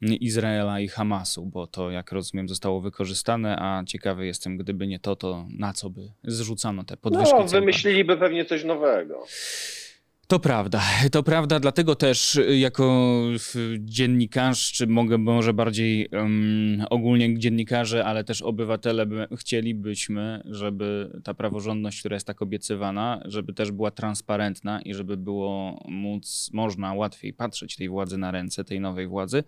Izraela 0.01 0.79
i 0.79 0.87
Hamasu, 0.87 1.45
bo 1.45 1.60
to, 1.67 1.91
jak 1.91 2.11
rozumiem, 2.11 2.49
zostało 2.49 2.81
wykorzystane, 2.81 3.57
a 3.59 3.83
ciekawy 3.87 4.25
jestem, 4.25 4.57
gdyby 4.57 4.87
nie 4.87 4.99
to, 4.99 5.15
to 5.15 5.45
na 5.57 5.73
co 5.73 5.89
by 5.89 6.11
zrzucano 6.23 6.83
te 6.83 6.97
podwyżki? 6.97 7.35
No, 7.39 7.47
wymyśliliby 7.47 8.17
pewnie 8.17 8.45
coś 8.45 8.63
nowego. 8.63 9.25
To 10.31 10.39
prawda, 10.39 10.81
to 11.11 11.23
prawda, 11.23 11.59
dlatego 11.59 11.95
też 11.95 12.35
y, 12.35 12.57
jako 12.57 13.15
dziennikarz, 13.79 14.71
czy 14.71 14.87
mogę 14.87 15.17
może 15.17 15.53
bardziej 15.53 16.07
um, 16.07 16.85
ogólnie 16.89 17.39
dziennikarze, 17.39 18.05
ale 18.05 18.23
też 18.23 18.41
obywatele 18.41 19.05
by, 19.05 19.27
chcielibyśmy, 19.37 20.41
żeby 20.45 21.19
ta 21.23 21.33
praworządność, 21.33 21.99
która 21.99 22.13
jest 22.13 22.27
tak 22.27 22.41
obiecywana, 22.41 23.21
żeby 23.25 23.53
też 23.53 23.71
była 23.71 23.91
transparentna 23.91 24.81
i 24.81 24.93
żeby 24.93 25.17
było 25.17 25.83
móc, 25.87 26.49
można 26.53 26.93
łatwiej 26.93 27.33
patrzeć 27.33 27.75
tej 27.75 27.89
władzy 27.89 28.17
na 28.17 28.31
ręce, 28.31 28.63
tej 28.63 28.79
nowej 28.79 29.07
władzy, 29.07 29.43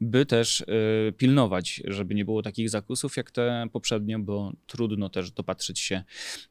by 0.00 0.26
też 0.26 0.60
y, 0.60 1.12
pilnować, 1.16 1.82
żeby 1.84 2.14
nie 2.14 2.24
było 2.24 2.42
takich 2.42 2.70
zakusów 2.70 3.16
jak 3.16 3.30
te 3.30 3.66
poprzednio, 3.72 4.18
bo 4.18 4.52
trudno 4.66 5.08
też 5.08 5.30
dopatrzyć 5.30 5.78
się 5.80 6.02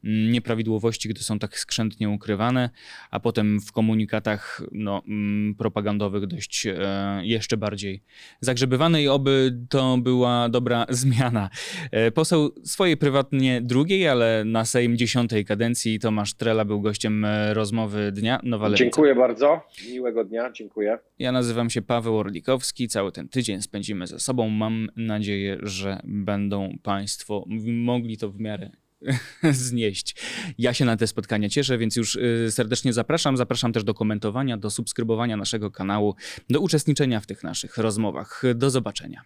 mm, 0.04 0.32
nieprawidłowości, 0.32 1.08
gdy 1.08 1.22
są 1.22 1.38
tak 1.38 1.58
skrzętnie 1.58 2.10
ukrywane, 2.10 2.70
a 3.10 3.20
potem 3.20 3.60
w 3.60 3.71
komunikatach 3.72 4.62
no, 4.72 5.02
mm, 5.08 5.54
propagandowych 5.54 6.26
dość 6.26 6.66
e, 6.66 7.20
jeszcze 7.22 7.56
bardziej 7.56 8.02
zagrzebywane 8.40 9.02
i 9.02 9.08
oby 9.08 9.58
to 9.68 9.98
była 9.98 10.48
dobra 10.48 10.86
zmiana. 11.02 11.50
E, 11.90 12.10
poseł 12.10 12.50
swojej 12.64 12.96
prywatnie 12.96 13.60
drugiej, 13.60 14.08
ale 14.08 14.44
na 14.44 14.64
Sejm 14.64 14.96
dziesiątej 14.96 15.44
kadencji 15.44 15.98
Tomasz 15.98 16.34
Trela 16.34 16.64
był 16.64 16.80
gościem 16.80 17.24
e, 17.24 17.54
rozmowy 17.54 18.12
dnia 18.12 18.40
Nowa 18.42 18.68
Lewica. 18.68 18.84
Dziękuję 18.84 19.14
bardzo. 19.14 19.60
Miłego 19.92 20.24
dnia. 20.24 20.52
Dziękuję. 20.52 20.98
Ja 21.18 21.32
nazywam 21.32 21.70
się 21.70 21.82
Paweł 21.82 22.18
Orlikowski. 22.18 22.88
Cały 22.88 23.12
ten 23.12 23.28
tydzień 23.28 23.62
spędzimy 23.62 24.06
ze 24.06 24.18
sobą. 24.18 24.48
Mam 24.48 24.88
nadzieję, 24.96 25.58
że 25.62 26.00
będą 26.04 26.78
Państwo 26.82 27.44
mogli 27.66 28.18
to 28.18 28.30
w 28.30 28.40
miarę 28.40 28.70
znieść. 29.52 30.16
Ja 30.58 30.74
się 30.74 30.84
na 30.84 30.96
te 30.96 31.06
spotkania 31.06 31.48
cieszę, 31.48 31.78
więc 31.78 31.96
już 31.96 32.14
y, 32.14 32.48
serdecznie 32.50 32.92
zapraszam. 32.92 33.36
Zapraszam 33.36 33.72
też 33.72 33.84
do 33.84 33.94
komentowania, 33.94 34.56
do 34.56 34.70
subskrybowania 34.70 35.36
naszego 35.36 35.70
kanału, 35.70 36.14
do 36.50 36.60
uczestniczenia 36.60 37.20
w 37.20 37.26
tych 37.26 37.44
naszych 37.44 37.78
rozmowach. 37.78 38.42
Do 38.54 38.70
zobaczenia. 38.70 39.22